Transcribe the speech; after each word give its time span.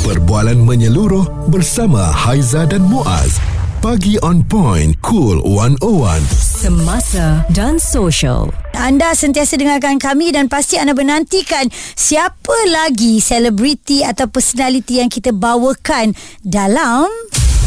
Perbualan 0.00 0.56
menyeluruh 0.64 1.52
bersama 1.52 2.00
Haiza 2.00 2.64
dan 2.64 2.88
Muaz. 2.88 3.36
Pagi 3.84 4.16
on 4.24 4.40
point, 4.40 4.96
cool 5.04 5.44
101. 5.44 6.24
Semasa 6.40 7.44
dan 7.52 7.76
social. 7.76 8.48
Anda 8.72 9.12
sentiasa 9.12 9.60
dengarkan 9.60 10.00
kami 10.00 10.32
dan 10.32 10.48
pasti 10.48 10.80
anda 10.80 10.96
menantikan 10.96 11.68
siapa 11.92 12.56
lagi 12.72 13.20
selebriti 13.20 14.00
atau 14.00 14.24
personality 14.24 15.04
yang 15.04 15.12
kita 15.12 15.36
bawakan 15.36 16.16
dalam 16.40 17.04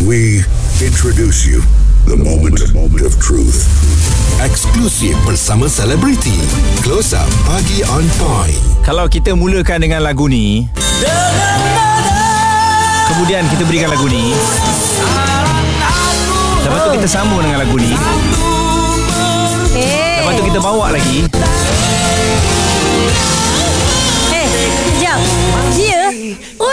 We 0.02 0.42
introduce 0.82 1.46
you 1.46 1.62
the 2.10 2.18
moment 2.18 2.66
of 3.06 3.14
truth. 3.22 3.70
Eksklusif 4.42 5.14
bersama 5.22 5.70
selebriti. 5.70 6.42
Close 6.82 7.14
up 7.14 7.30
Pagi 7.46 7.86
on 7.94 8.10
point. 8.18 8.58
Kalau 8.82 9.06
kita 9.06 9.38
mulakan 9.38 9.86
dengan 9.86 10.02
lagu 10.02 10.26
ni 10.26 10.66
Kemudian 13.14 13.46
kita 13.46 13.62
berikan 13.70 13.94
lagu 13.94 14.10
ni. 14.10 14.34
Lepas 16.66 16.80
tu 16.82 16.90
kita 16.98 17.06
sambung 17.06 17.46
dengan 17.46 17.62
lagu 17.62 17.78
ni. 17.78 17.94
Lepas 20.18 20.34
tu 20.34 20.44
kita 20.50 20.58
bawa 20.58 20.90
lagi. 20.90 21.22
Eh, 24.34 24.48
sekejap. 24.50 25.20
Dia, 25.78 25.93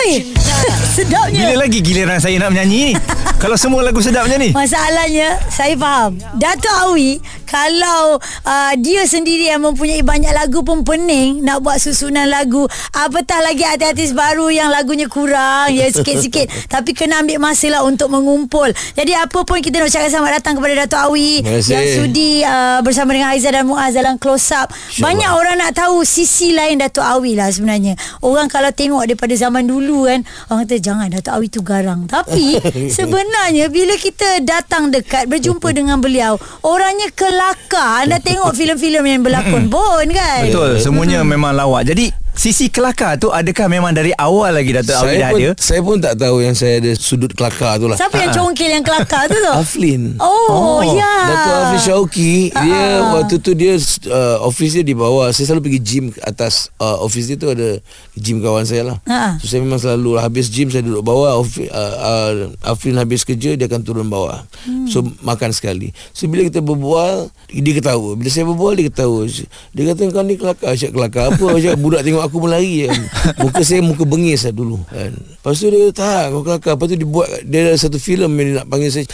oi, 0.01 0.33
sedapnya. 0.97 1.53
Bila 1.53 1.69
lagi 1.69 1.79
giliran 1.85 2.19
saya 2.21 2.37
nak 2.41 2.57
menyanyi 2.57 2.93
ni? 2.93 2.95
Kalau 3.41 3.57
semua 3.57 3.81
lagu 3.81 4.05
sedap 4.05 4.29
macam 4.29 4.37
ni? 4.37 4.53
Masalahnya 4.53 5.41
Saya 5.49 5.73
faham. 5.73 6.21
Dato' 6.37 6.93
Awi 6.93 7.25
Kalau 7.49 8.21
uh, 8.21 8.73
Dia 8.77 9.09
sendiri 9.09 9.49
yang 9.49 9.65
mempunyai 9.65 10.05
Banyak 10.05 10.29
lagu 10.37 10.61
pun 10.61 10.85
pening 10.85 11.41
Nak 11.41 11.65
buat 11.65 11.81
susunan 11.81 12.29
lagu 12.29 12.69
Apatah 12.93 13.41
lagi 13.41 13.65
artis-artis 13.65 14.13
baru 14.13 14.53
Yang 14.53 14.69
lagunya 14.77 15.07
kurang 15.09 15.73
Ya 15.73 15.89
sikit-sikit. 15.89 16.53
Tapi 16.77 16.93
kena 16.93 17.25
ambil 17.25 17.41
masa 17.41 17.73
lah 17.73 17.81
Untuk 17.81 18.13
mengumpul. 18.13 18.77
Jadi 18.93 19.17
apa 19.17 19.41
pun 19.49 19.65
Kita 19.65 19.81
nak 19.81 19.89
ucapkan 19.89 20.13
selamat 20.13 20.33
datang 20.45 20.55
Kepada 20.61 20.75
Dato' 20.85 21.01
Awi. 21.09 21.41
Yang 21.65 21.87
sudi 21.97 22.45
uh, 22.45 22.85
Bersama 22.85 23.17
dengan 23.17 23.33
Aizah 23.33 23.57
dan 23.57 23.65
Muaz 23.65 23.97
Dalam 23.97 24.21
close 24.21 24.53
up. 24.53 24.69
Banyak 25.01 25.33
orang 25.33 25.57
nak 25.57 25.73
tahu 25.81 26.05
Sisi 26.05 26.53
lain 26.53 26.77
Dato' 26.77 27.01
Awi 27.01 27.41
lah 27.41 27.49
sebenarnya. 27.49 27.97
Orang 28.21 28.53
kalau 28.53 28.69
tengok 28.69 29.09
Daripada 29.09 29.33
zaman 29.33 29.65
dulu 29.65 29.90
kan 30.07 30.21
Orang 30.51 30.67
kata 30.67 30.77
Jangan 30.81 31.07
Dato' 31.11 31.33
Awi 31.35 31.47
tu 31.51 31.61
garang. 31.61 32.07
Tapi 32.07 32.59
Sebenarnya 32.97 33.67
Bila 33.69 33.95
kita 33.99 34.43
datang 34.43 34.91
dekat 34.91 35.27
Berjumpa 35.27 35.71
dengan 35.79 35.99
beliau 35.99 36.39
Orangnya 36.63 37.11
kelakar. 37.13 38.07
Anda 38.07 38.23
tengok 38.27 38.55
filem-filem 38.55 39.05
yang 39.07 39.21
berlakon 39.27 39.67
pun 39.69 40.07
kan? 40.11 40.47
Betul 40.49 40.79
Semuanya 40.81 41.23
memang 41.27 41.53
lawak. 41.57 41.87
Jadi 41.87 42.30
Sisi 42.41 42.73
kelakar 42.73 43.21
tu 43.21 43.29
Adakah 43.29 43.69
memang 43.69 43.93
dari 43.93 44.17
awal 44.17 44.57
lagi 44.57 44.73
Dato' 44.73 44.97
Awi 44.97 45.21
dah 45.21 45.29
ada? 45.37 45.49
saya 45.61 45.85
pun 45.85 46.01
tak 46.01 46.17
tahu 46.17 46.41
yang 46.41 46.57
saya 46.57 46.81
ada 46.81 46.97
sudut 46.97 47.37
kelakar 47.37 47.77
tu 47.77 47.85
lah. 47.85 48.01
Siapa 48.01 48.17
yang 48.17 48.33
congkil 48.33 48.81
yang 48.81 48.81
kelakar 48.81 49.29
tu 49.29 49.37
tu? 49.37 49.53
Aflin. 49.53 50.17
Oh, 50.17 50.81
ya. 50.81 51.15
Datuk 51.29 51.53
Aflin 51.53 51.81
Syauki 51.85 52.49
Dia 52.49 53.05
waktu 53.13 53.37
tu 53.45 53.53
dia 53.53 53.77
uh, 54.09 54.41
Office 54.49 54.81
dia 54.81 54.85
di 54.89 54.97
bawah. 54.97 55.29
Saya 55.37 55.53
selalu 55.53 55.69
pergi 55.69 55.81
gym 55.85 56.05
Atas 56.25 56.73
uh, 56.81 57.05
office 57.05 57.29
dia 57.29 57.37
tu 57.37 57.53
ada 57.53 57.77
Gym 58.17 58.41
kawan 58.41 58.65
saya 58.65 58.89
lah. 58.89 58.97
Ha. 59.05 59.37
So 59.37 59.45
saya 59.45 59.61
memang 59.61 59.77
selalu 59.77 60.17
lah, 60.17 60.25
Habis 60.25 60.49
gym 60.49 60.73
saya 60.73 60.81
duduk 60.81 61.05
bawah 61.05 61.37
Ofi- 61.37 61.69
uh, 61.69 61.95
uh, 62.01 62.33
Aflin 62.65 62.97
habis 62.97 63.29
kerja 63.29 63.53
Dia 63.53 63.69
akan 63.69 63.85
turun 63.85 64.09
bawah. 64.09 64.49
Hmm. 64.65 64.89
So 64.89 65.05
makan 65.21 65.53
sekali. 65.53 65.93
So 66.17 66.25
bila 66.25 66.49
kita 66.49 66.65
berbual 66.65 67.29
Dia 67.53 67.73
ketawa. 67.77 68.17
Bila 68.17 68.33
saya 68.33 68.49
berbual 68.49 68.81
Dia 68.81 68.89
ketawa. 68.89 69.29
Dia 69.77 69.83
kata 69.93 70.09
kau 70.09 70.25
ni 70.25 70.41
kelakar 70.41 70.73
Cak 70.73 70.97
kelakar 70.97 71.37
apa? 71.37 71.47
Cak 71.61 71.77
budak 71.77 72.01
tengok 72.01 72.23
aku 72.25 72.30
melari 72.37 72.85
je 72.85 72.89
Muka 73.43 73.61
saya 73.61 73.81
muka 73.81 74.05
bengis 74.05 74.45
lah 74.45 74.53
dulu 74.53 74.79
kan. 74.87 75.11
Lepas 75.11 75.57
tu 75.57 75.67
dia 75.67 75.81
kata 75.81 75.95
tak 75.97 76.25
kau 76.29 76.43
kelakar 76.43 76.73
Lepas 76.77 76.87
tu 76.87 76.95
dia 76.95 77.09
buat 77.09 77.27
Dia 77.43 77.59
ada 77.65 77.73
satu 77.75 77.97
filem 77.97 78.29
Yang 78.31 78.45
dia 78.45 78.55
nak 78.55 78.67
panggil 78.69 78.91
saya 78.93 79.05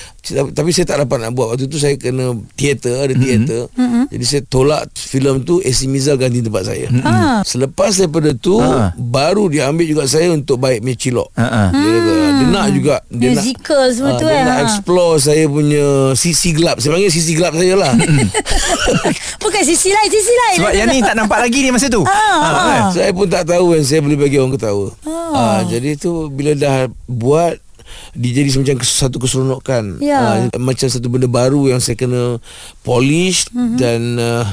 Tapi 0.50 0.71
saya 0.71 0.84
tak 0.84 0.99
dapat 1.00 1.19
nak 1.21 1.31
buat 1.32 1.47
Waktu 1.49 1.65
tu 1.66 1.78
saya 1.78 1.94
kena 1.94 2.34
Teater 2.53 2.97
Ada 3.00 3.15
teater 3.15 3.62
mm-hmm. 3.71 4.04
Jadi 4.10 4.25
saya 4.27 4.43
tolak 4.43 4.82
filem 4.93 5.41
tu 5.41 5.62
AC 5.62 5.87
Mizal 5.87 6.16
ganti 6.16 6.43
tempat 6.43 6.66
saya 6.66 6.91
Ah. 7.00 7.41
Selepas 7.41 7.94
daripada 7.94 8.34
tu 8.34 8.59
Ah. 8.59 8.91
Baru 8.93 9.47
dia 9.47 9.71
ambil 9.71 9.87
juga 9.87 10.04
saya 10.04 10.28
Untuk 10.28 10.59
baik 10.59 10.83
punya 10.83 10.97
cilok 10.97 11.28
Ha, 11.33 11.47
ha. 11.47 11.62
Dia 11.71 11.88
kata 11.94 12.12
Dia 12.34 12.47
nak 12.48 12.66
juga 12.69 12.94
dia 13.06 13.28
nak, 13.31 13.34
Musical 13.38 13.83
semua 13.88 14.10
ah, 14.10 14.19
tu 14.19 14.27
Dia 14.27 14.34
kan 14.34 14.43
nak 14.43 14.56
ha. 14.56 14.65
explore 14.66 15.15
saya 15.16 15.44
punya 15.47 15.87
Sisi 16.12 16.48
gelap 16.50 16.77
Saya 16.77 16.91
panggil 16.91 17.09
sisi 17.09 17.33
gelap 17.33 17.54
saya 17.54 17.75
lah 17.77 17.93
Bukan 19.43 19.62
sisi 19.62 19.88
lain 19.88 20.09
Sisi 20.09 20.33
lain 20.34 20.56
Sebab 20.59 20.72
yang 20.75 20.88
ni 20.88 20.98
tak 21.00 21.15
nampak 21.15 21.38
lagi 21.38 21.59
ni 21.60 21.71
masa 21.71 21.87
tu 21.87 22.03
Ah, 22.03 22.34
Ha, 22.37 22.48
ah. 22.50 22.65
kan? 22.66 22.83
Saya 23.06 23.15
pun 23.15 23.31
tak 23.31 23.47
tahu 23.47 23.78
kan 23.78 23.83
Saya 23.87 24.03
boleh 24.03 24.19
bagi 24.19 24.43
orang 24.43 24.59
ketawa 24.59 24.91
ah. 25.06 25.62
Jadi 25.62 25.94
tu 25.94 26.27
Bila 26.27 26.59
dah 26.59 26.91
buat 27.06 27.62
dia 28.19 28.31
jadi 28.43 28.50
macam 28.59 28.77
satu 28.83 29.17
keseronokan 29.22 30.03
Ya. 30.03 30.50
Ah, 30.50 30.59
macam 30.59 30.91
satu 30.91 31.06
benda 31.06 31.31
baru 31.31 31.71
yang 31.71 31.78
saya 31.78 31.95
kena 31.95 32.43
polish 32.83 33.49
mm-hmm. 33.50 33.78
dan 33.78 34.00
uh, 34.19 34.47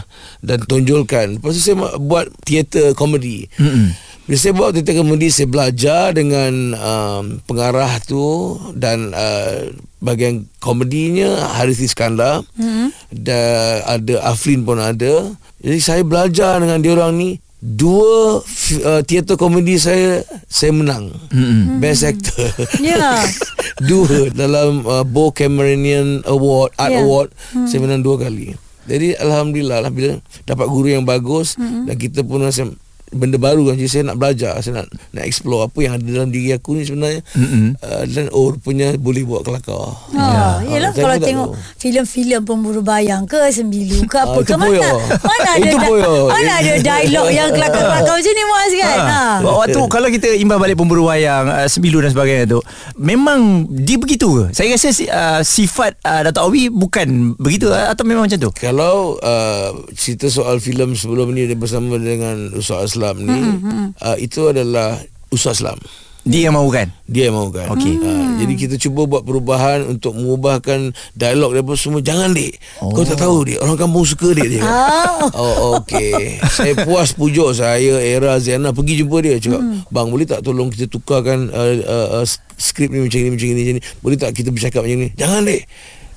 dan 0.45 0.61
tonjolkan 0.69 1.37
lepas 1.37 1.57
tu 1.57 1.61
saya 1.61 1.75
buat 1.97 2.29
teater 2.45 2.93
komedi 2.93 3.49
mm-hmm. 3.57 3.87
bila 4.29 4.37
saya 4.39 4.53
buat 4.55 4.69
teater 4.77 4.95
komedi 4.97 5.27
saya 5.33 5.49
belajar 5.49 6.13
dengan 6.15 6.77
um, 6.77 7.23
pengarah 7.49 7.91
tu 8.05 8.55
dan 8.77 9.11
uh, 9.13 9.67
bahagian 9.97 10.47
komedinya 10.61 11.53
Haris 11.59 11.83
Iskandar 11.83 12.45
mm-hmm. 12.55 12.87
dan 13.13 13.83
ada 13.83 14.15
Aflin 14.29 14.63
pun 14.63 14.79
ada 14.79 15.33
jadi 15.59 15.79
saya 15.79 16.01
belajar 16.05 16.61
dengan 16.61 16.79
dia 16.79 16.93
orang 16.95 17.13
ni 17.17 17.29
dua 17.63 18.43
uh, 18.83 19.01
teater 19.07 19.39
komedi 19.39 19.79
saya 19.79 20.19
saya 20.51 20.75
menang 20.75 21.15
mm-hmm. 21.31 21.79
best 21.79 22.03
actor 22.03 22.51
Ya. 22.83 23.23
dua 23.89 24.27
dalam 24.35 24.83
uh, 24.83 25.07
Bo 25.07 25.31
Cameronian 25.31 26.27
Award 26.27 26.75
Art 26.75 26.91
yeah. 26.91 27.07
Award 27.07 27.31
hmm. 27.55 27.71
saya 27.71 27.79
menang 27.79 28.03
dua 28.03 28.19
kali 28.19 28.59
jadi 28.83 29.15
alhamdulillah 29.15 29.79
lah 29.79 29.91
bila 29.95 30.19
dapat 30.43 30.67
guru 30.67 30.91
yang 30.91 31.07
bagus 31.07 31.55
hmm. 31.55 31.87
dan 31.87 31.95
kita 31.95 32.19
pun 32.27 32.43
rasa 32.43 32.67
benda 33.13 33.37
baru 33.37 33.65
kan 33.65 33.75
jadi 33.75 33.87
saya 33.87 34.03
nak 34.05 34.17
belajar 34.17 34.53
saya 34.57 34.73
nak 34.75 34.85
nak 35.09 35.23
explore 35.23 35.65
apa 35.65 35.79
yang 35.79 35.93
ada 35.93 36.05
dalam 36.05 36.29
diri 36.29 36.49
aku 36.51 36.73
ni 36.73 36.83
sebenarnya 36.83 37.21
Mm-mm. 37.31 37.77
uh, 37.77 38.03
dan 38.05 38.25
oh 38.29 38.51
rupanya 38.51 38.93
boleh 38.95 39.23
buat 39.23 39.41
kelakar 39.41 39.85
Ha, 40.11 40.25
Ya. 40.63 40.79
Ah, 40.79 40.91
saya 40.91 40.93
kalau 40.95 41.17
tengok 41.17 41.49
tahu. 41.49 41.59
filem-filem 41.77 42.41
pemburu 42.41 42.81
bayang 42.81 43.23
ke 43.23 43.39
sembilu 43.47 44.05
ke 44.05 44.15
apa 44.15 44.31
Ah, 44.31 44.37
ke 44.37 44.43
itu 44.45 44.55
mana 44.55 44.89
mana 45.19 45.49
ada 45.51 45.63
Itu 45.63 45.77
da- 45.77 45.85
poyo. 45.85 46.13
mana 46.27 46.51
ada 46.55 46.71
dialog 46.87 47.27
yang 47.29 47.49
kelakar-kelakar 47.49 48.13
macam 48.13 48.31
ni 48.31 48.43
Muaz 48.43 48.71
kan 48.73 48.97
ha. 48.97 49.05
Ha. 49.05 49.21
Waktu 49.43 49.79
kalau 49.87 50.07
kita 50.09 50.27
imbas 50.33 50.57
balik 50.57 50.75
pemburu 50.75 51.05
wayang 51.05 51.45
uh, 51.45 51.65
Sembilu 51.65 51.99
dan 51.99 52.09
sebagainya 52.09 52.45
tu 52.47 52.59
Memang 52.95 53.39
Dia 53.67 53.97
begitu 53.97 54.27
ke? 54.33 54.45
Saya 54.51 54.71
rasa 54.71 54.89
uh, 55.03 55.41
Sifat 55.41 55.99
uh, 55.99 56.21
Dato' 56.23 56.41
Awi 56.41 56.69
Bukan 56.69 57.07
begitu 57.35 57.67
uh, 57.67 57.89
Atau 57.89 58.03
memang 58.03 58.23
macam 58.23 58.39
tu 58.39 58.49
Kalau 58.53 59.17
uh, 59.17 59.69
cerita 59.93 60.25
soal 60.27 60.57
filem 60.57 60.93
sebelum 60.93 61.29
ni 61.29 61.45
dia 61.45 61.53
bersama 61.53 61.93
dengan 61.95 62.49
Ustaz 62.53 62.89
Aslam 62.89 63.02
ni 63.19 63.43
mm-hmm. 63.43 63.99
uh, 63.99 64.17
itu 64.21 64.47
adalah 64.47 64.95
Ustaz 65.27 65.59
Aslam. 65.59 65.81
Dia 66.23 66.47
yang 66.47 66.55
mahukan? 66.55 66.87
Dia 67.03 67.27
yang 67.27 67.35
mahukan. 67.35 67.67
Okey. 67.75 67.99
ha, 67.99 68.39
Jadi 68.39 68.53
kita 68.55 68.75
cuba 68.79 69.03
buat 69.03 69.27
perubahan 69.27 69.83
Untuk 69.91 70.15
mengubahkan 70.15 70.95
Dialog 71.19 71.51
dia 71.51 71.63
semua. 71.75 71.99
Jangan 71.99 72.31
dek 72.31 72.55
oh. 72.79 72.95
Kau 72.95 73.03
tak 73.03 73.19
tahu 73.19 73.43
dek 73.43 73.59
Orang 73.59 73.75
kampung 73.75 74.07
suka 74.07 74.31
dek 74.31 74.47
dia 74.47 74.63
Oh. 74.63 75.27
Oh 75.43 75.83
okey. 75.83 76.39
Saya 76.47 76.79
puas 76.87 77.11
pujuk 77.11 77.51
saya 77.51 77.99
Era 77.99 78.39
Ziana 78.39 78.71
Pergi 78.71 79.03
jumpa 79.03 79.19
dia. 79.19 79.35
Cakap 79.35 79.59
hmm. 79.59 79.91
Bang 79.91 80.15
boleh 80.15 80.23
tak 80.23 80.47
tolong 80.47 80.71
kita 80.71 80.87
tukarkan 80.87 81.51
uh, 81.51 81.75
uh, 81.83 82.07
uh, 82.23 82.25
Skrip 82.55 82.87
ni 82.95 83.03
macam 83.03 83.19
ni 83.19 83.29
Macam 83.35 83.47
ni 83.51 83.59
macam 83.59 83.75
ni? 83.75 83.81
Boleh 83.99 84.15
tak 84.15 84.31
kita 84.31 84.49
bercakap 84.55 84.87
macam 84.87 84.99
ni? 85.03 85.09
Jangan 85.19 85.43
dek 85.43 85.61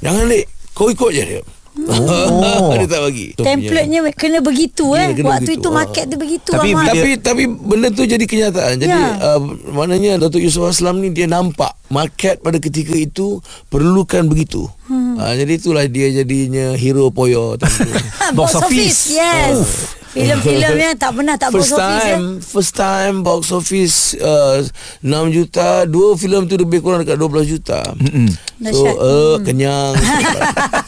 Jangan 0.06 0.24
dek 0.30 0.44
Kau 0.70 0.86
ikut 0.86 1.10
je 1.10 1.22
dia 1.26 1.42
Oh. 1.78 2.72
Dia 2.72 2.88
tak 2.88 3.00
bagi 3.04 3.26
Templatenya 3.32 4.00
kena 4.10 4.38
begitu 4.40 4.84
Ya, 4.90 5.02
eh. 5.02 5.08
kena 5.12 5.28
Waktu 5.30 5.44
begitu. 5.46 5.60
itu 5.60 5.68
market 5.70 6.02
Ah. 6.02 6.08
tu 6.08 6.16
begitu 6.16 6.48
Tapi 6.48 6.68
Ahmad. 6.68 6.80
bila- 6.82 6.92
tapi 6.94 7.10
tapi 7.18 7.42
benda 7.46 7.88
tu 7.90 8.02
jadi 8.02 8.24
kenyataan. 8.24 8.74
Jadi 8.78 8.96
Ya. 8.96 9.12
uh, 9.28 9.40
maknanya 9.70 10.12
Datuk 10.18 10.40
Yusof 10.40 10.66
Aslam 10.66 10.98
ni 10.98 11.10
dia 11.10 11.26
nampak 11.26 11.70
market 11.86 12.40
pada 12.40 12.56
ketika 12.56 12.92
itu 12.92 13.38
perlukan 13.66 14.24
begitu. 14.24 14.64
Hmm. 14.86 15.14
Uh, 15.16 15.34
jadi 15.34 15.52
itulah 15.54 15.84
dia 15.84 16.08
jadinya 16.14 16.72
hero 16.72 17.10
poyo. 17.10 17.60
Box 18.36 18.56
office. 18.56 19.12
Yes. 19.12 19.58
Filem-filem 20.08 20.74
yang 20.80 20.96
tak 20.96 21.12
pernah 21.12 21.36
tak 21.36 21.52
first 21.52 21.68
box 21.68 21.76
office 21.76 21.92
ya. 22.00 22.08
time 22.08 22.26
first 22.40 22.72
time 22.72 23.14
box 23.20 23.40
office 23.52 23.96
uh, 24.16 24.64
6 25.04 25.12
juta 25.28 25.84
dua 25.84 26.16
filem 26.16 26.48
tu 26.48 26.56
lebih 26.56 26.80
kurang 26.80 27.04
dekat 27.04 27.20
12 27.20 27.44
juta 27.46 27.84
mm 27.92 28.32
so 28.64 28.88
uh, 28.88 29.36
kenyang 29.44 29.92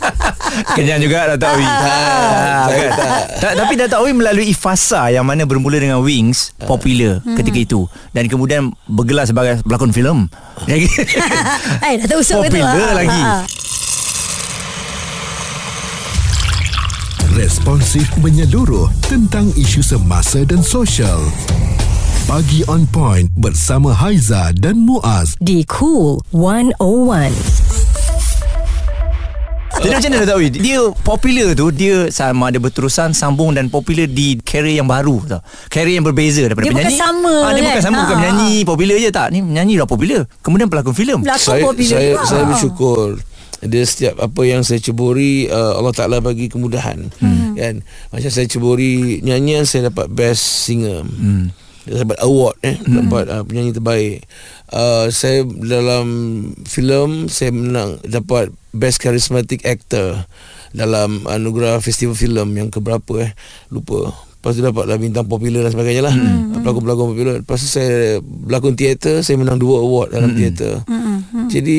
Kenyang 0.76 1.00
juga 1.00 1.34
Dato' 1.34 1.48
Awi 1.54 1.64
Ah, 1.64 2.64
saya 2.70 2.88
kan? 2.90 3.54
Tapi 3.58 3.72
Dato' 3.76 3.98
Awi 4.00 4.12
melalui 4.12 4.52
fasa 4.52 5.12
Yang 5.12 5.24
mana 5.26 5.42
bermula 5.44 5.76
dengan 5.76 6.00
Wings 6.00 6.52
Popular 6.56 7.20
ketika 7.36 7.58
itu 7.58 7.80
Dan 8.10 8.26
kemudian 8.26 8.72
Bergelar 8.88 9.28
sebagai 9.28 9.60
pelakon 9.62 9.92
filem 9.92 10.26
Eh 11.86 11.94
tahu 12.04 12.20
usap 12.20 12.48
kata 12.48 12.58
Popular 12.58 12.92
lagi. 12.96 13.22
Responsif 17.38 18.10
menyeluruh 18.18 18.90
tentang 19.06 19.46
isu 19.54 19.78
semasa 19.78 20.42
dan 20.42 20.58
sosial. 20.58 21.22
Pagi 22.26 22.66
on 22.66 22.82
point 22.90 23.30
bersama 23.38 23.94
Haiza 23.94 24.50
dan 24.58 24.82
Muaz. 24.82 25.38
Di 25.38 25.62
Cool 25.64 26.18
101. 26.34 27.67
Jadi 29.78 29.92
macam 29.92 30.10
mana 30.10 30.20
Datuk 30.20 30.36
Awi 30.36 30.48
Dia 30.52 30.78
popular 30.98 31.48
tu 31.52 31.66
Dia 31.70 31.96
sama 32.08 32.48
ada 32.48 32.58
berterusan 32.58 33.10
Sambung 33.10 33.52
dan 33.52 33.66
popular 33.66 34.04
Di 34.04 34.38
career 34.40 34.76
yang 34.76 34.86
baru 34.86 35.22
tau. 35.24 35.40
Career 35.68 35.96
yang 35.96 36.04
berbeza 36.04 36.44
Daripada 36.44 36.62
Dia 36.62 36.72
bukan 36.72 36.84
penyanyi. 36.84 36.98
sama 36.98 37.34
Ah, 37.40 37.50
Dia 37.50 37.60
kan? 37.60 37.68
bukan 37.68 37.82
sama 37.82 37.96
Bukan 37.98 38.08
Ah, 38.08 38.20
penyanyi 38.20 38.54
Popular 38.64 38.96
je. 38.96 39.10
Tak 39.10 39.26
Ni 39.28 39.38
menyanyi 39.40 39.72
dah 39.74 39.86
popular. 39.86 40.20
Kemudian 40.40 40.66
pelakon 40.66 40.92
filem. 40.92 41.18
Pelakon 41.20 41.40
saya 41.40 41.62
popular 41.62 41.88
saya 41.88 42.10
juga. 42.12 42.26
saya 42.26 42.42
bersyukur. 42.44 43.06
Dia 43.58 43.82
setiap 43.82 44.14
apa 44.20 44.40
yang 44.42 44.62
saya 44.62 44.78
ceburi 44.78 45.46
uh, 45.46 45.74
Allah 45.74 45.90
Taala 45.90 46.18
bagi 46.18 46.46
kemudahan. 46.46 47.10
Hmm. 47.18 47.54
kan? 47.54 47.82
Macam 48.08 48.30
saya 48.30 48.46
ceburi 48.46 49.18
nyanyian 49.20 49.62
saya 49.62 49.90
dapat 49.90 50.06
best 50.08 50.62
singer. 50.62 51.02
Hmm. 51.02 51.50
Dapat 51.88 52.18
award 52.20 52.56
eh. 52.60 52.76
Hmm. 52.76 53.08
dapat 53.08 53.24
uh, 53.32 53.42
penyanyi 53.42 53.72
terbaik. 53.72 54.28
Uh, 54.68 55.08
saya 55.08 55.42
dalam 55.48 56.06
filem 56.68 57.32
saya 57.32 57.50
menang 57.50 57.98
dapat 58.04 58.52
best 58.76 59.00
charismatic 59.00 59.64
actor 59.64 60.28
dalam 60.76 61.24
anugerah 61.24 61.80
festival 61.80 62.12
filem 62.12 62.48
yang 62.52 62.68
keberapa 62.68 63.24
eh. 63.24 63.32
Lupa 63.72 64.27
Lepas 64.38 64.54
tu 64.54 64.62
dapatlah 64.62 65.02
bintang 65.02 65.26
popular 65.26 65.66
dan 65.66 65.74
sebagainya 65.74 66.02
lah 66.06 66.14
hmm. 66.14 66.62
Pelakon-pelakon 66.62 67.06
popular 67.10 67.34
Lepas 67.42 67.58
tu 67.58 67.66
saya 67.74 68.22
berlakon 68.22 68.78
teater 68.78 69.18
Saya 69.26 69.34
menang 69.34 69.58
dua 69.58 69.82
award 69.82 70.14
dalam 70.14 70.30
hmm. 70.30 70.38
teater 70.38 70.78
hmm. 70.86 71.50
Jadi 71.50 71.78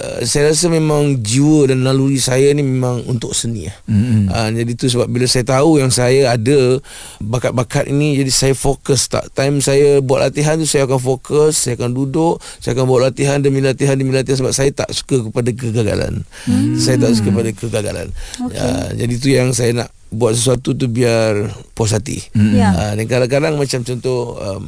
uh, 0.00 0.24
saya 0.24 0.48
rasa 0.48 0.72
memang 0.72 1.20
jiwa 1.20 1.68
dan 1.68 1.84
naluri 1.84 2.16
saya 2.16 2.56
ni 2.56 2.64
memang 2.64 3.04
untuk 3.04 3.36
seni 3.36 3.68
lah. 3.68 3.76
hmm. 3.84 4.32
uh, 4.32 4.48
Jadi 4.56 4.72
tu 4.80 4.88
sebab 4.88 5.12
bila 5.12 5.28
saya 5.28 5.44
tahu 5.44 5.76
yang 5.76 5.92
saya 5.92 6.32
ada 6.32 6.80
Bakat-bakat 7.20 7.92
ini 7.92 8.16
Jadi 8.16 8.32
saya 8.32 8.54
fokus 8.56 9.04
tak 9.12 9.28
Time 9.36 9.60
saya 9.60 10.00
buat 10.00 10.24
latihan 10.24 10.56
tu 10.56 10.64
Saya 10.64 10.88
akan 10.88 10.96
fokus 10.96 11.68
Saya 11.68 11.76
akan 11.76 11.92
duduk 11.92 12.40
Saya 12.64 12.80
akan 12.80 12.88
buat 12.88 13.12
latihan 13.12 13.44
demi 13.44 13.60
latihan 13.60 13.92
demi 13.92 14.16
latihan 14.16 14.40
Sebab 14.40 14.56
saya 14.56 14.72
tak 14.72 14.88
suka 14.88 15.20
kepada 15.20 15.52
kegagalan 15.52 16.24
hmm. 16.48 16.80
Saya 16.80 16.96
tak 16.96 17.12
suka 17.12 17.28
kepada 17.28 17.50
kegagalan 17.52 18.08
okay. 18.40 18.56
uh, 18.56 18.88
Jadi 18.96 19.14
tu 19.20 19.28
yang 19.28 19.52
saya 19.52 19.84
nak 19.84 19.92
buat 20.14 20.38
sesuatu 20.38 20.72
tu 20.78 20.86
biar 20.86 21.50
puas 21.74 21.90
hati. 21.90 22.22
Hmm. 22.32 22.54
Ya. 22.54 22.70
Uh, 22.72 22.92
dan 22.96 23.06
kadang-kadang 23.10 23.54
macam 23.58 23.80
contoh 23.82 24.38
um, 24.38 24.64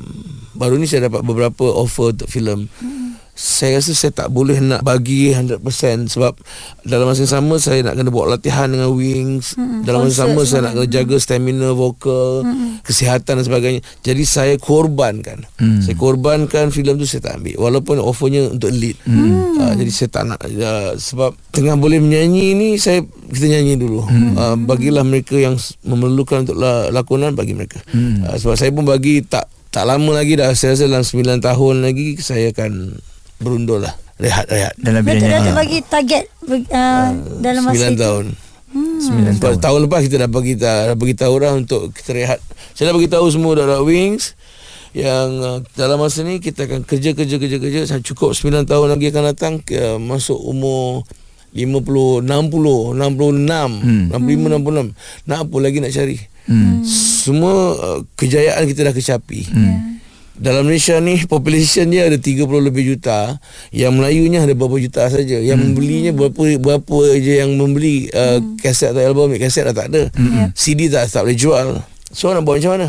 baru 0.58 0.76
ni 0.76 0.90
saya 0.90 1.06
dapat 1.06 1.22
beberapa 1.22 1.64
offer 1.70 2.12
untuk 2.12 2.28
filem. 2.28 2.66
Hmm. 2.82 2.95
Saya 3.36 3.76
rasa 3.76 3.92
saya 3.92 4.16
tak 4.16 4.32
boleh 4.32 4.56
nak 4.64 4.80
bagi 4.80 5.28
100% 5.28 5.60
sebab 6.08 6.40
dalam 6.88 7.04
masa 7.04 7.28
yang 7.28 7.34
sama 7.36 7.60
saya 7.60 7.84
nak 7.84 8.00
kena 8.00 8.08
buat 8.08 8.32
latihan 8.32 8.64
dengan 8.72 8.96
Wings. 8.96 9.60
Hmm, 9.60 9.84
dalam 9.84 10.08
masa 10.08 10.24
yang 10.24 10.32
sama 10.32 10.40
saya 10.48 10.60
nak 10.64 10.72
kena 10.80 10.88
jaga 10.88 11.16
stamina 11.20 11.68
vokal, 11.76 12.48
hmm. 12.48 12.80
kesihatan 12.80 13.36
dan 13.36 13.44
sebagainya. 13.44 13.80
Jadi 14.00 14.24
saya 14.24 14.56
korbankan. 14.56 15.44
Hmm. 15.60 15.84
Saya 15.84 16.00
korbankan 16.00 16.72
filem 16.72 16.96
tu 16.96 17.04
saya 17.04 17.28
tak 17.28 17.44
ambil 17.44 17.60
walaupun 17.60 18.00
offernya 18.00 18.48
untuk 18.48 18.72
lead. 18.72 18.96
Hmm. 19.04 19.52
Uh, 19.60 19.72
jadi 19.76 19.90
saya 19.92 20.08
tak 20.08 20.24
nak 20.32 20.40
uh, 20.40 20.96
sebab 20.96 21.36
tengah 21.52 21.76
boleh 21.76 22.00
menyanyi 22.00 22.56
ni 22.56 22.68
saya 22.80 23.04
kita 23.04 23.52
nyanyi 23.52 23.76
dulu. 23.76 24.00
Hmm. 24.00 24.32
Uh, 24.32 24.56
bagilah 24.64 25.04
mereka 25.04 25.36
yang 25.36 25.60
memerlukan 25.84 26.48
untuk 26.48 26.56
la- 26.56 26.88
lakonan 26.88 27.36
bagi 27.36 27.52
mereka. 27.52 27.84
Hmm. 27.92 28.24
Uh, 28.24 28.36
sebab 28.40 28.56
saya 28.56 28.72
pun 28.72 28.88
bagi 28.88 29.20
tak 29.20 29.52
tak 29.76 29.84
lama 29.84 30.08
lagi 30.16 30.40
dah 30.40 30.56
saya 30.56 30.72
rasa 30.72 30.88
dalam 30.88 31.04
9 31.04 31.36
tahun 31.44 31.74
lagi 31.84 32.16
saya 32.16 32.48
akan 32.48 32.96
berundur 33.40 33.82
lah. 33.82 33.94
Rehat-rehat. 34.16 34.74
Dalam 34.80 35.04
bidang 35.04 35.28
nyanyi. 35.28 35.44
Datuk 35.44 35.54
bagi 35.60 35.78
target 35.84 36.24
uh, 36.72 37.08
Dalam 37.44 37.62
masa 37.68 37.76
9 37.76 37.92
itu? 37.92 38.00
tahun. 38.00 38.26
Sembilan 38.76 39.32
Lepas, 39.36 39.40
tahun. 39.40 39.56
tahun 39.62 39.80
lepas 39.88 40.00
kita 40.04 40.16
dah 40.20 40.30
bagi 40.30 40.52
dah 40.56 40.76
bagi 40.96 41.14
tahu 41.16 41.32
orang 41.36 41.54
untuk 41.64 41.92
kita 41.92 42.10
rehat. 42.16 42.40
Saya 42.72 42.92
dah 42.92 42.94
bagi 42.96 43.08
tahu 43.08 43.26
semua 43.32 43.52
dah 43.56 43.80
Wings 43.84 44.36
yang 44.96 45.28
uh, 45.44 45.58
dalam 45.76 46.00
masa 46.00 46.24
ni 46.24 46.40
kita 46.40 46.64
akan 46.64 46.80
kerja 46.84 47.12
kerja 47.12 47.36
kerja 47.36 47.56
kerja. 47.60 47.80
Sampai 47.84 48.04
cukup 48.04 48.32
9 48.32 48.64
tahun 48.64 48.86
lagi 48.96 49.12
akan 49.12 49.24
datang 49.32 49.54
ke, 49.60 50.00
masuk 50.00 50.36
umur 50.40 51.04
50 51.56 52.24
60 52.24 52.96
66 52.96 52.96
hmm. 52.96 54.04
65 54.12 54.92
66 54.92 55.28
nak 55.28 55.38
apa 55.44 55.56
lagi 55.60 55.78
nak 55.80 55.92
cari? 55.92 56.18
Hmm. 56.46 56.86
semua 56.86 57.74
uh, 57.74 58.00
kejayaan 58.14 58.64
kita 58.70 58.86
dah 58.86 58.94
kecapi. 58.94 59.40
Hmm. 59.50 59.95
Dalam 60.36 60.68
Malaysia 60.68 61.00
ni 61.00 61.24
population 61.24 61.88
dia 61.88 62.12
ada 62.12 62.20
30 62.20 62.44
lebih 62.44 62.96
juta, 62.96 63.40
yang 63.72 63.96
Melayunya 63.96 64.44
ada 64.44 64.52
berapa 64.52 64.76
juta 64.76 65.08
saja. 65.08 65.40
Yang 65.40 65.56
hmm. 65.56 65.66
membelinya 65.72 66.12
berapa 66.12 66.42
berapa 66.60 66.98
je 67.16 67.34
yang 67.40 67.56
membeli 67.56 68.12
uh, 68.12 68.36
hmm. 68.36 68.60
kaset 68.60 68.92
atau 68.92 69.00
album, 69.00 69.32
kaset 69.40 69.64
dah 69.64 69.72
tak 69.72 69.88
ada. 69.96 70.02
Hmm. 70.12 70.52
CD 70.52 70.92
tak 70.92 71.08
tak 71.08 71.24
boleh 71.24 71.38
jual. 71.40 71.66
So 72.12 72.36
nak 72.36 72.44
buat 72.44 72.60
macam 72.60 72.76
mana? 72.76 72.88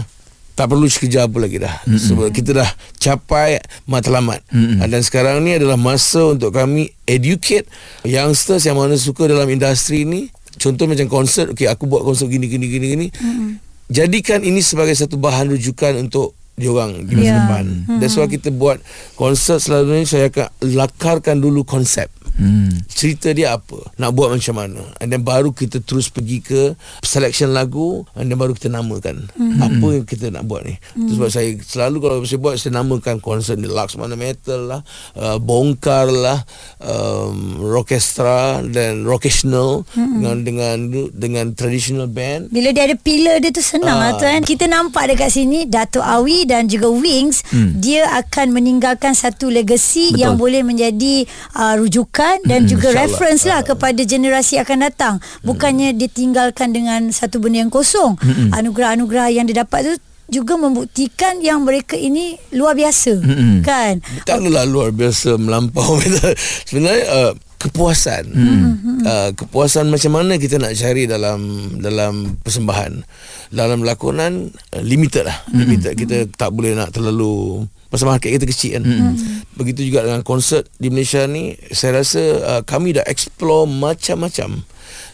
Tak 0.57 0.73
perlu 0.73 0.89
kejar 0.89 1.29
apa 1.29 1.37
lagi 1.37 1.57
dah. 1.61 1.75
Hmm. 1.87 1.95
Sebab 1.95 2.27
kita 2.35 2.51
dah 2.51 2.69
capai 2.99 3.63
matlamat. 3.87 4.43
Hmm. 4.51 4.83
Dan 4.83 4.99
sekarang 5.05 5.45
ni 5.45 5.55
adalah 5.55 5.79
masa 5.79 6.33
untuk 6.33 6.51
kami 6.51 6.91
educate 7.07 7.69
youngsters 8.03 8.67
yang 8.67 8.75
mana 8.75 8.99
suka 8.99 9.29
dalam 9.29 9.47
industri 9.47 10.03
ni. 10.03 10.27
Contoh 10.57 10.89
macam 10.89 11.05
konsert, 11.07 11.53
okey 11.53 11.69
aku 11.69 11.85
buat 11.85 12.01
konsert 12.01 12.27
gini 12.27 12.49
gini 12.49 12.65
gini 12.67 12.85
gini. 12.91 13.07
Hmm. 13.21 13.61
Jadikan 13.87 14.43
ini 14.43 14.59
sebagai 14.59 14.97
satu 14.97 15.15
bahan 15.15 15.53
rujukan 15.53 15.95
untuk 16.01 16.35
diorang 16.57 17.05
di 17.05 17.13
masa 17.13 17.29
yeah. 17.29 17.39
depan. 17.45 17.65
Hmm. 17.85 17.99
That's 18.01 18.17
why 18.17 18.25
kita 18.25 18.49
buat 18.49 18.81
konsert 19.13 19.61
selalunya 19.61 20.09
saya 20.09 20.33
akan 20.33 20.49
lakarkan 20.73 21.37
dulu 21.37 21.61
konsep. 21.63 22.09
Hmm. 22.37 22.69
Cerita 22.85 23.33
dia 23.33 23.57
apa 23.57 23.81
Nak 23.97 24.13
buat 24.13 24.29
macam 24.29 24.61
mana 24.61 24.85
And 25.01 25.09
then 25.09 25.25
baru 25.25 25.57
kita 25.57 25.81
terus 25.81 26.13
pergi 26.13 26.45
ke 26.45 26.77
Selection 27.01 27.49
lagu 27.49 28.05
And 28.13 28.29
then 28.29 28.37
baru 28.37 28.53
kita 28.53 28.69
namakan 28.69 29.33
hmm. 29.33 29.57
Apa 29.57 29.87
yang 29.97 30.05
kita 30.05 30.29
nak 30.29 30.45
buat 30.45 30.61
ni 30.61 30.77
hmm. 30.77 31.17
Sebab 31.17 31.33
saya 31.33 31.57
selalu 31.57 31.97
Kalau 31.97 32.15
saya 32.29 32.37
buat 32.37 32.61
Saya 32.61 32.77
namakan 32.77 33.25
konsert 33.25 33.57
ni 33.57 33.65
Laksmana 33.65 34.13
Metal 34.13 34.69
lah 34.69 34.81
uh, 35.17 35.41
Bongkar 35.41 36.13
lah 36.13 36.45
um, 36.77 37.57
Rockestra 37.57 38.61
Dan 38.61 39.09
Rockational 39.09 39.89
hmm. 39.97 40.21
dengan, 40.21 40.37
dengan 40.45 40.77
Dengan 41.09 41.45
traditional 41.57 42.05
band 42.05 42.53
Bila 42.53 42.69
dia 42.69 42.85
ada 42.85 42.93
pillar 43.01 43.41
dia 43.41 43.49
tu 43.49 43.65
senang 43.65 43.97
lah 43.97 44.13
Ah. 44.13 44.19
tu 44.21 44.25
kan. 44.29 44.41
Kita 44.45 44.69
nampak 44.69 45.09
dekat 45.09 45.33
sini 45.33 45.65
Datuk 45.65 46.05
Awi 46.05 46.46
dan 46.47 46.71
juga 46.71 46.87
Wings 46.87 47.43
hmm. 47.51 47.83
dia 47.83 48.07
akan 48.15 48.55
meninggalkan 48.55 49.11
satu 49.13 49.51
legacy 49.51 50.15
Betul. 50.15 50.21
yang 50.23 50.33
boleh 50.39 50.63
menjadi 50.63 51.27
uh, 51.53 51.75
rujukan 51.75 52.41
dan 52.47 52.65
juga 52.65 52.95
InsyaAllah. 52.95 53.11
reference 53.11 53.43
lah 53.43 53.61
kepada 53.67 54.01
generasi 54.07 54.57
akan 54.63 54.87
datang. 54.87 55.15
Bukannya 55.43 55.93
dia 55.93 56.07
tinggalkan 56.07 56.71
dengan 56.71 57.11
satu 57.11 57.43
benda 57.43 57.67
yang 57.67 57.73
kosong. 57.73 58.15
Anugerah-anugerah 58.55 59.27
yang 59.35 59.45
dia 59.45 59.67
dapat 59.67 59.83
tu 59.83 59.93
juga 60.27 60.59
membuktikan 60.59 61.39
yang 61.39 61.63
mereka 61.63 61.95
ini 61.95 62.35
luar 62.51 62.75
biasa. 62.75 63.19
Kan? 63.63 64.03
Tak 64.27 64.43
adalah 64.43 64.67
luar 64.67 64.91
biasa 64.91 65.39
melampau 65.39 65.99
sebenarnya 66.67 67.05
uh, 67.07 67.31
kepuasan 67.57 68.23
hmm. 68.29 69.01
uh, 69.01 69.29
kepuasan 69.33 69.89
macam 69.89 70.13
mana 70.13 70.37
kita 70.37 70.61
nak 70.61 70.77
cari 70.77 71.09
dalam 71.09 71.39
dalam 71.81 72.37
persembahan 72.45 73.01
dalam 73.49 73.81
lakonan 73.81 74.53
uh, 74.77 74.83
limited 74.85 75.25
lah 75.25 75.37
hmm. 75.49 75.57
limited 75.57 75.93
kita 75.97 76.17
tak 76.37 76.53
boleh 76.53 76.77
nak 76.77 76.93
terlalu 76.93 77.65
pasal 77.89 78.13
market 78.13 78.29
kita 78.29 78.45
kecil 78.45 78.77
kan 78.77 78.83
hmm. 78.85 79.13
begitu 79.57 79.89
juga 79.89 80.05
dengan 80.05 80.21
konsert 80.21 80.69
di 80.77 80.93
Malaysia 80.93 81.25
ni 81.25 81.57
saya 81.73 82.03
rasa 82.03 82.21
uh, 82.45 82.61
kami 82.61 82.93
dah 82.93 83.05
explore 83.09 83.65
macam-macam 83.65 84.61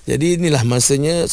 jadi 0.03 0.35
inilah 0.35 0.63
masanya 0.67 1.23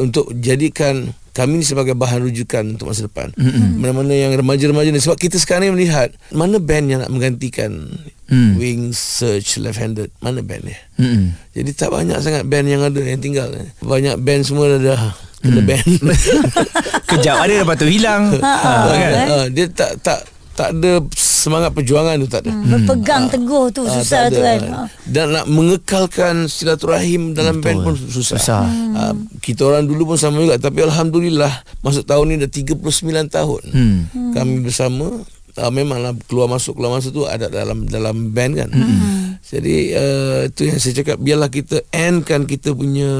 untuk 0.00 0.32
jadikan 0.36 1.12
kami 1.34 1.58
ni 1.60 1.64
sebagai 1.66 1.98
bahan 1.98 2.22
rujukan 2.22 2.78
untuk 2.78 2.94
masa 2.94 3.10
depan. 3.10 3.34
Mm-hmm. 3.34 3.82
Mana-mana 3.82 4.14
yang 4.14 4.30
remaja-remaja 4.38 4.94
ni 4.94 5.02
sebab 5.02 5.18
kita 5.18 5.34
sekarang 5.42 5.66
ni 5.66 5.82
melihat 5.82 6.14
mana 6.30 6.62
band 6.62 6.86
yang 6.86 7.02
nak 7.02 7.10
menggantikan 7.10 7.90
mm. 8.30 8.54
Wings 8.54 8.94
Search 8.94 9.58
Left 9.58 9.82
Handed. 9.82 10.14
Mana 10.22 10.46
band 10.46 10.62
dia? 10.62 10.78
Mm-mm. 10.94 11.34
Jadi 11.50 11.70
tak 11.74 11.90
banyak 11.90 12.22
sangat 12.22 12.46
band 12.46 12.70
yang 12.70 12.86
ada 12.86 13.02
yang 13.02 13.18
tinggal. 13.18 13.50
Banyak 13.82 14.14
band 14.22 14.46
semua 14.46 14.78
dah 14.78 14.94
dah 14.94 15.02
kena 15.42 15.58
Mm. 15.60 15.66
band. 15.66 15.90
Kejap 17.10 17.36
ada 17.36 17.52
lepas 17.66 17.76
tu 17.82 17.90
hilang 17.90 18.30
ha, 18.46 18.88
kan? 18.88 19.12
ha, 19.26 19.36
dia 19.50 19.66
tak 19.74 19.98
tak 20.06 20.22
tak 20.54 20.70
ada 20.70 21.02
semangat 21.44 21.76
perjuangan 21.76 22.16
tu 22.16 22.28
tak 22.32 22.48
ada. 22.48 22.56
Hmm, 22.56 22.64
berpegang 22.72 23.28
teguh 23.28 23.68
tu 23.68 23.84
Ah, 23.84 24.00
susah 24.00 24.32
tu 24.32 24.40
kan. 24.40 24.60
Ah. 24.72 24.86
Dan 25.04 25.36
nak 25.36 25.44
mengekalkan 25.52 26.48
silaturahim 26.48 27.36
dalam 27.36 27.60
band 27.60 27.84
pun 27.84 27.92
susah. 27.92 28.40
Susah. 28.40 28.64
Ah, 28.96 29.12
kita 29.44 29.68
orang 29.68 29.84
dulu 29.84 30.14
pun 30.14 30.18
sama 30.18 30.40
juga 30.40 30.56
tapi 30.56 30.80
alhamdulillah 30.80 31.52
masuk 31.84 32.08
tahun 32.08 32.24
ni 32.32 32.34
dah 32.40 32.48
39 32.48 33.28
tahun. 33.28 33.62
Hmm. 33.68 34.32
Kami 34.32 34.64
bersama 34.64 35.20
uh, 35.60 35.70
memanglah 35.70 36.16
keluar 36.26 36.48
masuk 36.50 36.78
keluar 36.78 36.98
masuk 36.98 37.12
tu 37.14 37.22
ada 37.28 37.52
dalam 37.52 37.86
dalam 37.86 38.32
band 38.32 38.52
kan. 38.64 38.70
Hmm. 38.72 39.36
Jadi 39.44 39.92
uh, 39.94 40.48
tu 40.50 40.64
yang 40.66 40.80
saya 40.80 41.04
cakap 41.04 41.20
biarlah 41.20 41.52
kita 41.52 41.84
endkan 41.92 42.48
kita 42.48 42.72
punya 42.72 43.10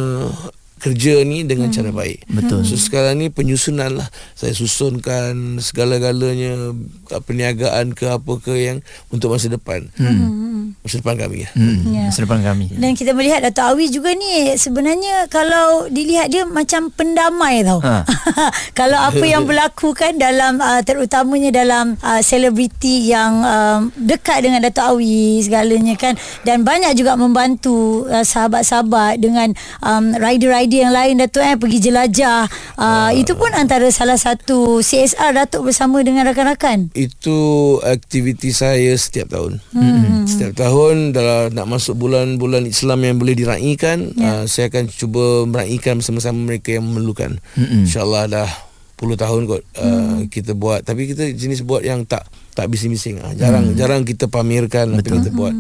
kerja 0.85 1.25
ni 1.25 1.49
dengan 1.49 1.73
hmm. 1.73 1.77
cara 1.81 1.91
baik. 1.97 2.29
Betul. 2.29 2.61
So 2.69 2.77
sekarang 2.77 3.25
ni 3.25 3.33
penyusunan 3.33 3.97
lah. 3.97 4.09
Saya 4.37 4.53
susunkan 4.53 5.57
segala-galanya 5.57 6.77
perniagaan 7.25 7.97
ke 7.97 8.05
apa 8.13 8.33
ke 8.37 8.53
yang 8.53 8.85
untuk 9.09 9.33
masa 9.33 9.49
depan. 9.49 9.89
Hmm. 9.97 10.77
masa 10.85 11.01
depan 11.01 11.17
kami. 11.17 11.49
Hmm. 11.57 11.89
Ya. 11.89 12.13
Masa 12.13 12.29
depan 12.29 12.45
kami. 12.45 12.69
Dan 12.77 12.93
kita 12.93 13.17
melihat 13.17 13.41
Dato' 13.41 13.65
Awi 13.73 13.89
juga 13.89 14.13
ni 14.13 14.53
sebenarnya 14.61 15.25
kalau 15.33 15.89
dilihat 15.89 16.29
dia 16.29 16.45
macam 16.45 16.93
pendamai 16.93 17.65
tau. 17.65 17.81
Ha. 17.81 18.05
kalau 18.79 19.01
apa 19.01 19.25
yang 19.25 19.49
berlaku 19.49 19.97
kan 19.97 20.21
dalam 20.21 20.61
uh, 20.61 20.85
terutamanya 20.85 21.49
dalam 21.49 21.97
uh, 22.05 22.21
selebriti 22.21 23.09
yang 23.09 23.41
uh, 23.41 23.81
dekat 23.97 24.45
dengan 24.45 24.61
Dato' 24.61 24.85
Awi 24.93 25.41
segalanya 25.41 25.97
kan 25.97 26.13
dan 26.45 26.61
banyak 26.61 26.93
juga 26.93 27.17
membantu 27.17 28.05
uh, 28.13 28.21
sahabat-sahabat 28.21 29.17
dengan 29.17 29.57
um, 29.81 30.13
rider-rider 30.21 30.74
yang 30.83 30.91
lain 30.91 31.21
Dato' 31.21 31.45
eh 31.45 31.55
pergi 31.55 31.79
jelajah. 31.91 32.51
Uh, 32.75 33.11
itu 33.15 33.39
pun 33.39 33.53
antara 33.55 33.87
salah 33.95 34.19
satu 34.19 34.83
CSR 34.83 35.37
Dato' 35.37 35.63
bersama 35.63 36.03
dengan 36.03 36.27
rakan-rakan. 36.27 36.91
Itu 36.97 37.79
aktiviti 37.85 38.51
saya 38.51 38.97
setiap 38.99 39.31
tahun. 39.31 39.63
Hmm. 39.71 40.27
Setiap 40.27 40.59
tahun 40.59 41.15
dalam 41.15 41.55
nak 41.55 41.67
masuk 41.69 41.95
bulan-bulan 42.01 42.67
Islam 42.67 43.05
yang 43.05 43.17
boleh 43.21 43.37
diraikan, 43.39 44.11
yeah. 44.17 44.43
uh, 44.43 44.45
saya 44.51 44.73
akan 44.73 44.91
cuba 44.91 45.47
meraikan 45.47 46.01
bersama-sama 46.01 46.41
mereka 46.43 46.75
yang 46.75 46.89
memerlukan. 46.89 47.39
Hmm. 47.55 47.87
InsyaAllah 47.87 48.25
dah 48.27 48.51
puluh 48.95 49.19
tahun 49.19 49.51
kot 49.51 49.63
uh, 49.77 49.85
hmm. 49.85 50.31
kita 50.31 50.55
buat 50.55 50.87
tapi 50.87 51.11
kita 51.11 51.27
jenis 51.35 51.67
buat 51.67 51.83
yang 51.83 52.07
tak 52.07 52.25
tak 52.55 52.71
bising-bising 52.71 53.19
ah 53.21 53.35
jarang 53.35 53.75
hmm. 53.75 53.77
jarang 53.77 54.03
kita 54.07 54.31
pamerkan 54.31 54.95
apa 54.95 55.03
yang 55.03 55.21
kita 55.21 55.33
buat 55.35 55.55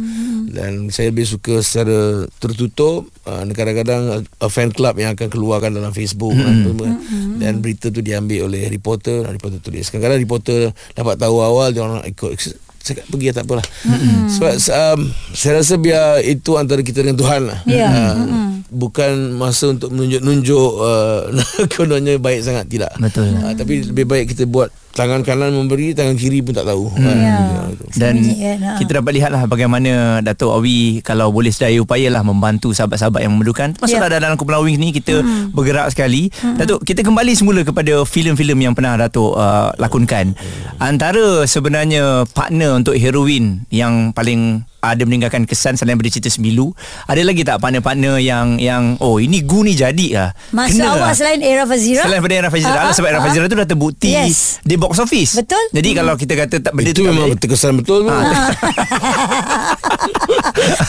dan 0.54 0.88
saya 0.88 1.10
lebih 1.10 1.26
suka 1.26 1.60
secara 1.60 2.30
tertutup 2.38 3.10
uh, 3.26 3.42
kadang-kadang 3.50 4.22
uh, 4.22 4.50
fan 4.50 4.70
club 4.70 4.94
yang 4.96 5.18
akan 5.18 5.28
keluarkan 5.28 5.74
dalam 5.74 5.90
Facebook 5.90 6.32
hmm. 6.32 6.42
kan, 6.78 6.94
dan 7.42 7.58
berita 7.58 7.90
tu 7.90 8.00
diambil 8.00 8.46
oleh 8.46 8.70
reporter 8.70 9.26
dan 9.26 9.34
reporter 9.34 9.58
tulis 9.58 9.90
kadang-kadang 9.90 10.22
reporter 10.22 10.60
dapat 10.94 11.14
tahu 11.18 11.42
awal 11.42 11.74
dia 11.74 11.82
orang 11.82 12.06
ikut 12.06 12.38
saya 12.84 13.00
kata, 13.00 13.08
pergi 13.08 13.32
tak 13.32 13.48
apalah 13.48 13.64
mm-hmm. 13.64 14.28
sebab 14.28 14.54
um, 14.60 15.00
saya 15.32 15.52
rasa 15.56 15.74
biar 15.80 16.20
itu 16.20 16.52
antara 16.60 16.84
kita 16.84 17.00
dengan 17.00 17.16
Tuhan 17.16 17.40
lah 17.48 17.58
Ya. 17.64 17.88
uh, 17.88 18.12
Mm-mm. 18.20 18.48
Bukan 18.70 19.34
masa 19.34 19.72
untuk 19.72 19.92
menunjuk-nunjuk 19.92 20.70
uh, 20.80 21.28
kononnya 21.76 22.16
baik 22.20 22.40
sangat 22.44 22.66
tidak 22.68 22.92
Betul. 22.96 23.34
uh, 23.40 23.52
tapi 23.56 23.84
lebih 23.84 24.06
baik 24.08 24.24
kita 24.32 24.48
buat 24.48 24.72
tangan 24.94 25.26
kanan 25.26 25.50
memberi 25.50 25.90
tangan 25.90 26.14
kiri 26.14 26.38
pun 26.40 26.54
tak 26.54 26.70
tahu 26.70 26.86
kan? 26.94 27.18
Ya. 27.18 27.66
itu. 27.66 27.84
Dan 27.98 28.14
kan, 28.22 28.58
ha. 28.62 28.72
kita 28.78 29.02
dapat 29.02 29.12
lihatlah 29.18 29.42
bagaimana 29.50 30.22
Dato' 30.22 30.54
Awi 30.54 31.02
kalau 31.02 31.34
boleh 31.34 31.50
sedaya 31.50 31.82
upayalah 31.82 32.22
membantu 32.22 32.70
sahabat-sahabat 32.70 33.26
yang 33.26 33.34
memerlukan. 33.34 33.74
Termasuklah 33.74 34.08
Ya. 34.08 34.22
dalam 34.22 34.38
Kepulauan 34.38 34.70
Wings 34.70 34.78
ni 34.78 34.94
kita 34.94 35.20
hmm. 35.20 35.50
bergerak 35.50 35.90
sekali. 35.90 36.30
Hmm. 36.38 36.56
Dato' 36.62 36.78
kita 36.78 37.02
kembali 37.02 37.32
semula 37.34 37.66
kepada 37.66 38.06
filem-filem 38.06 38.70
yang 38.70 38.74
pernah 38.78 38.94
Dato' 38.94 39.34
uh, 39.34 39.74
lakonkan. 39.82 40.38
Antara 40.78 41.42
sebenarnya 41.44 42.22
partner 42.30 42.78
untuk 42.78 42.94
heroin 42.94 43.66
yang 43.74 44.14
paling 44.14 44.62
ada 44.86 45.02
meninggalkan 45.02 45.42
kesan 45.42 45.72
selain 45.72 45.92
daripada 45.92 46.10
cerita 46.10 46.26
Sembilu 46.26 46.72
ada 47.04 47.20
lagi 47.20 47.40
tak 47.40 47.56
partner-partner 47.56 48.18
yang 48.18 48.56
yang 48.56 48.82
oh 48.98 49.16
ini 49.16 49.40
Gu 49.40 49.62
ni 49.62 49.72
jadi 49.72 50.06
lah 50.12 50.28
Maksud 50.50 50.76
Kena 50.76 50.84
awak 50.92 51.06
lah. 51.06 51.14
selain 51.14 51.38
Era 51.38 51.62
Fazira? 51.64 52.00
Selain 52.00 52.18
daripada 52.18 52.34
Era 52.36 52.48
Fazira 52.48 52.74
Ah, 52.74 52.82
ah, 52.82 52.90
Sebab 52.90 53.06
Era 53.06 53.14
ah. 53.14 53.22
Fazira 53.22 53.44
tu 53.44 53.54
dah 53.54 53.64
terbukti 53.64 54.10
Yes. 54.10 54.58
Di 54.60 54.74
box 54.74 54.98
office 54.98 55.32
Betul. 55.36 55.60
Jadi 55.72 55.88
kalau 55.92 56.12
kita 56.14 56.32
kata 56.36 56.54
tak 56.60 56.72
benda 56.72 56.86
itu 56.86 56.96
tu 56.96 57.02
memang 57.04 57.26
boleh. 57.26 57.36
terkesan 57.36 57.70
betul 57.74 57.98
tu 58.00 58.10
Ah. 58.10 58.24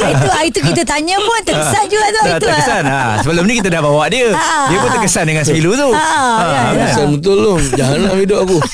itu 0.05 0.27
itu 0.45 0.59
kita 0.65 0.81
tanya 0.83 1.15
pun 1.17 1.39
terkesan 1.41 1.83
juga 1.87 2.05
tu 2.07 2.19
Dah 2.21 2.31
itu. 2.31 2.45
terkesan 2.45 2.81
ha. 2.85 2.99
Sebelum 3.19 3.43
ni 3.43 3.53
kita 3.55 3.67
dah 3.69 3.79
bawa 3.79 4.03
dia 4.07 4.29
Ah, 4.31 4.67
Dia 4.67 4.77
pun 4.77 4.89
terkesan 4.91 5.23
dengan 5.25 5.41
Semilu 5.41 5.73
tu 5.73 5.87
Ah, 5.87 5.97
Ah, 5.97 6.37
kan, 6.37 6.45
kan? 6.45 6.73
terkesan 6.77 7.05
betul 7.13 7.35
tu 7.37 7.53
janganlah 7.75 8.09
hidup 8.15 8.37
aku 8.41 8.57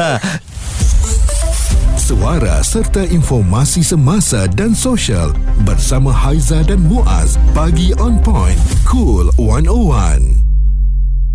Suara 2.10 2.58
serta 2.66 3.06
informasi 3.06 3.86
semasa 3.86 4.50
dan 4.58 4.74
sosial 4.74 5.30
bersama 5.62 6.10
Haiza 6.10 6.58
dan 6.66 6.82
Muaz 6.82 7.38
pagi 7.54 7.94
on 8.02 8.18
point 8.18 8.58
cool 8.82 9.30
101. 9.38 10.18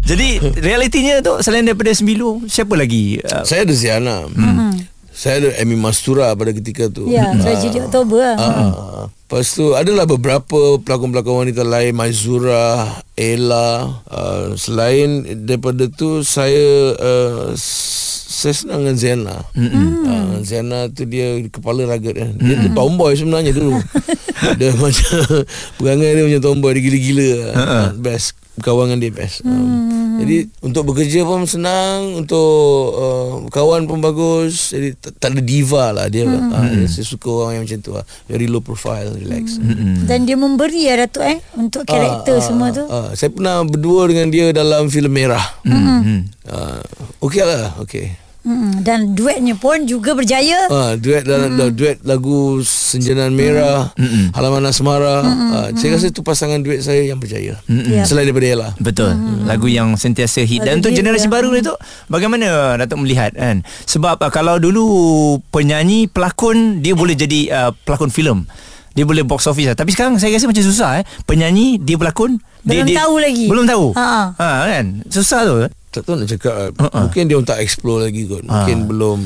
Jadi 0.04 0.36
realitinya 0.60 1.24
tu 1.24 1.40
Selain 1.40 1.64
daripada 1.64 1.96
Semilu 1.96 2.44
Siapa 2.52 2.76
lagi 2.76 3.24
uh, 3.24 3.48
saya 3.48 3.64
ada 3.64 3.72
Ziana 3.72 4.28
hmm. 4.28 4.84
saya 5.16 5.48
ada 5.48 5.64
Amy 5.64 5.80
Mastura 5.80 6.36
pada 6.36 6.52
ketika 6.52 6.92
tu 6.92 7.08
Ya, 7.08 7.32
tragedi 7.40 7.80
Oktober. 7.80 8.36
lah. 8.36 8.36
Ah, 8.36 9.04
Lepas 9.08 9.56
tu 9.56 9.80
adalah 9.80 10.04
beberapa 10.04 10.76
pelakon-pelakon 10.84 11.48
wanita 11.48 11.64
lain 11.64 11.96
Maizura, 11.96 13.00
Ella 13.16 14.04
uh, 14.12 14.52
Selain 14.60 15.24
daripada 15.48 15.88
tu 15.88 16.20
saya 16.20 17.00
uh, 17.00 17.56
saya 18.36 18.52
senang 18.52 18.84
dengan 18.84 18.98
Zena. 19.00 19.36
Mm-hmm. 19.56 19.88
uh, 20.04 20.36
Zena 20.44 20.80
tu 20.92 21.08
dia 21.08 21.40
kepala 21.48 21.88
ragat 21.88 22.14
kan 22.14 22.36
Dia 22.36 22.60
tu 22.60 22.70
tomboy 22.76 23.16
sebenarnya 23.16 23.56
dulu 23.56 23.80
Dia 24.60 24.76
macam 24.76 25.24
Perangai 25.80 26.12
dia 26.12 26.24
macam 26.28 26.42
tomboy 26.44 26.76
Dia 26.76 26.84
gila-gila. 26.84 27.32
Uh, 27.56 27.88
Best. 27.96 28.36
Kawan 28.56 28.88
dengan 28.88 29.00
dia 29.04 29.12
best. 29.12 29.44
Um, 29.44 30.16
Jadi 30.24 30.48
untuk 30.64 30.88
bekerja 30.88 31.28
pun 31.28 31.44
senang 31.44 32.24
Untuk 32.24 32.56
uh, 32.96 33.32
kawan 33.52 33.84
pun 33.84 34.00
bagus. 34.00 34.72
Jadi 34.72 34.96
tak, 34.96 35.12
tak 35.20 35.30
ada 35.36 35.44
diva 35.44 35.92
lah 35.92 36.08
dia, 36.08 36.24
uh, 36.24 36.88
Saya 36.88 37.04
suka 37.04 37.28
orang 37.28 37.60
yang 37.60 37.64
macam 37.68 37.80
tu 37.84 37.92
lah. 37.92 38.08
Very 38.32 38.48
low 38.48 38.64
profile 38.64 39.12
Relax. 39.12 39.60
Dan 40.08 40.24
dia 40.24 40.40
memberi 40.40 40.88
ya 40.88 40.96
Datuk 40.96 41.28
eh 41.28 41.44
untuk 41.60 41.84
karakter 41.84 42.40
Ah, 42.40 42.44
semua 42.44 42.72
ah, 42.72 42.72
tu. 42.72 42.84
ah. 42.88 43.10
Saya 43.12 43.28
pernah 43.36 43.60
berdua 43.68 44.08
dengan 44.08 44.32
dia 44.32 44.56
dalam 44.56 44.88
filem 44.88 45.12
Merah. 45.12 45.46
mm-hmm. 45.68 46.20
Uh, 46.46 46.80
okey 47.28 47.44
lah, 47.44 47.76
okey. 47.84 48.25
Mm-mm. 48.46 48.86
Dan 48.86 49.18
duetnya 49.18 49.58
pun 49.58 49.90
juga 49.90 50.14
berjaya. 50.14 50.70
Ah, 50.70 50.94
duet 50.94 51.26
dalam 51.26 51.58
mm. 51.58 51.74
duet 51.74 51.98
lagu 52.06 52.62
Senjanan 52.62 53.34
Merah, 53.34 53.90
mm. 53.98 54.38
Halaman 54.38 54.70
Asmara. 54.70 55.26
Ah, 55.26 55.68
saya 55.74 55.98
rasa 55.98 56.14
itu 56.14 56.22
pasangan 56.22 56.62
duet 56.62 56.86
saya 56.86 57.02
yang 57.04 57.18
berjaya. 57.18 57.58
Ya. 57.66 58.06
Selain 58.06 58.30
daripada 58.30 58.46
Ella. 58.46 58.70
Betul 58.78 59.18
hmm. 59.18 59.50
Lagu 59.50 59.66
yang 59.66 59.98
sentiasa 59.98 60.46
hit 60.46 60.62
Dan 60.62 60.84
untuk 60.84 60.94
generasi 60.94 61.26
ya. 61.26 61.32
baru 61.34 61.50
ni 61.50 61.66
tu 61.66 61.74
Bagaimana 62.12 62.78
Datuk 62.78 63.02
melihat 63.02 63.34
kan 63.34 63.66
Sebab 63.90 64.22
uh, 64.22 64.32
kalau 64.32 64.62
dulu 64.62 64.86
Penyanyi 65.50 66.06
Pelakon 66.06 66.86
Dia 66.86 66.94
boleh 66.94 67.18
jadi 67.18 67.50
uh, 67.50 67.72
Pelakon 67.74 68.14
filem 68.14 68.46
Dia 68.94 69.08
boleh 69.08 69.26
box 69.26 69.50
office 69.50 69.74
lah 69.74 69.78
Tapi 69.78 69.96
sekarang 69.96 70.22
saya 70.22 70.36
rasa 70.38 70.46
macam 70.46 70.64
susah 70.64 70.90
eh 71.02 71.06
Penyanyi 71.26 71.82
Dia 71.82 71.98
pelakon 71.98 72.38
dia, 72.66 72.82
Belum 72.82 72.88
dia, 72.90 72.98
tahu 73.02 73.16
lagi. 73.22 73.46
Belum 73.50 73.66
tahu 73.66 73.86
Ha. 73.98 74.38
ha, 74.38 74.50
kan 74.70 74.86
Susah 75.10 75.40
tu 75.46 75.56
Tak 75.96 76.04
tahu 76.04 76.20
nak 76.20 76.28
cakap. 76.28 76.76
Uh-uh. 76.76 77.08
Mungkin 77.08 77.24
dia 77.32 77.40
tak 77.48 77.64
explore 77.64 78.12
lagi 78.12 78.28
kot. 78.28 78.44
Mungkin 78.44 78.92
belum 78.92 79.20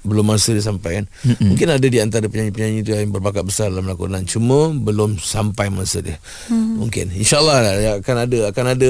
belum 0.00 0.24
masa 0.32 0.56
dia 0.56 0.64
sampai 0.64 1.00
kan. 1.00 1.04
Mm-mm. 1.28 1.52
Mungkin 1.52 1.68
ada 1.76 1.84
di 1.84 2.00
antara 2.00 2.24
penyanyi-penyanyi 2.24 2.80
tu 2.80 2.96
yang 2.96 3.12
berbakat 3.12 3.44
besar 3.44 3.68
dalam 3.68 3.84
lakonan 3.84 4.24
cuma 4.24 4.72
belum 4.72 5.20
sampai 5.20 5.68
masa 5.68 6.00
dia. 6.00 6.16
Mm. 6.48 6.80
Mungkin 6.80 7.06
insyaallah 7.20 7.56
lah, 7.60 7.72
ya, 7.76 7.92
akan 8.00 8.16
ada 8.24 8.38
akan 8.48 8.64
ada 8.76 8.88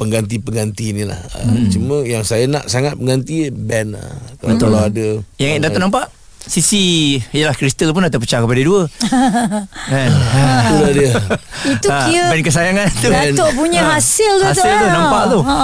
pengganti-pengganti 0.00 0.96
ni 0.96 1.04
lah. 1.04 1.20
Mm. 1.44 1.68
Cuma 1.76 1.96
yang 2.08 2.24
saya 2.24 2.48
nak 2.48 2.72
sangat 2.72 2.96
pengganti 2.96 3.52
band 3.52 4.00
lah. 4.00 4.08
Kalau, 4.40 4.56
kalau 4.56 4.78
ada 4.88 5.06
Yang 5.36 5.60
Datuk 5.60 5.80
nampak 5.80 6.08
Sisi 6.46 6.82
Yalah 7.30 7.52
Crystal 7.52 7.90
pun 7.90 8.00
dah 8.00 8.08
terpecah 8.08 8.38
kepada 8.38 8.60
dua 8.60 8.86
kan 9.90 10.08
itulah 10.62 10.92
dia. 10.92 11.12
Itu 11.74 11.86
Ha, 11.86 11.98
kira 12.06 12.26
Band 12.28 12.42
kesayangan 12.42 12.86
tu 12.92 13.08
Datuk 13.10 13.50
punya 13.52 13.80
Ha. 13.82 13.90
hasil 13.94 14.32
tu 14.36 14.44
Hasil 14.46 14.62
tu. 14.64 14.78
tu 14.78 14.86
nampak 14.88 15.22
tu 15.26 15.40
Ha. 15.42 15.62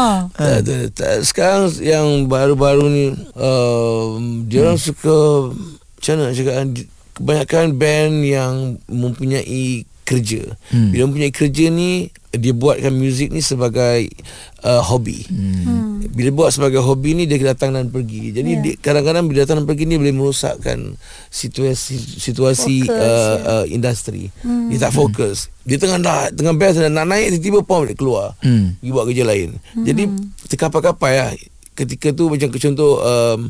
Tak. 0.90 1.16
Sekarang 1.22 1.70
yang 1.78 2.06
baru-baru 2.26 2.84
ni 2.84 3.04
uh, 3.32 4.18
Dia 4.44 4.64
orang 4.64 4.76
suka 4.76 5.50
Macam 5.54 6.12
mana 6.12 6.22
nak 6.24 6.34
cakap 6.34 6.54
kan, 6.56 6.68
Kebanyakan 7.12 7.66
band 7.72 8.14
yang 8.20 8.52
mempunyai 8.88 9.84
kerja 10.12 10.44
hmm. 10.68 10.90
Bila 10.92 11.02
mempunyai 11.08 11.32
kerja 11.32 11.72
ni 11.72 12.12
Dia 12.28 12.52
buatkan 12.52 12.92
muzik 12.92 13.32
ni 13.32 13.40
sebagai 13.40 14.12
uh, 14.60 14.84
hobi 14.84 15.24
hmm. 15.24 16.12
Bila 16.12 16.28
buat 16.32 16.50
sebagai 16.52 16.84
hobi 16.84 17.16
ni 17.16 17.24
Dia 17.24 17.40
datang 17.40 17.72
dan 17.72 17.88
pergi 17.88 18.36
Jadi 18.36 18.50
Ya. 18.52 18.60
dia, 18.60 18.74
kadang-kadang 18.76 19.24
bila 19.24 19.48
datang 19.48 19.64
dan 19.64 19.66
pergi 19.66 19.88
ni 19.88 19.96
Boleh 19.96 20.12
merosakkan 20.12 21.00
situasi 21.32 21.96
situasi 21.96 22.84
Fokus, 22.84 23.00
uh, 23.00 23.36
ya. 23.36 23.36
uh, 23.48 23.64
industri 23.66 24.28
hmm. 24.44 24.68
Dia 24.68 24.88
tak 24.88 24.92
fokus 24.92 25.48
Dia 25.64 25.80
tengah 25.80 25.96
nak, 25.96 26.36
tengah 26.36 26.52
best 26.52 26.82
Nak 26.82 27.06
naik 27.08 27.40
tiba-tiba 27.40 27.64
pom 27.64 27.88
dia 27.88 27.96
keluar 27.96 28.36
Hmm. 28.42 28.74
pergi 28.78 28.90
buat 28.90 29.06
kerja 29.06 29.22
lain. 29.22 29.54
Hmm. 29.72 29.84
Jadi 29.86 30.02
terkapai-kapai 30.50 31.12
lah. 31.14 31.32
Ketika 31.72 32.10
tu 32.12 32.26
macam 32.28 32.50
contoh 32.52 33.00
um, 33.00 33.48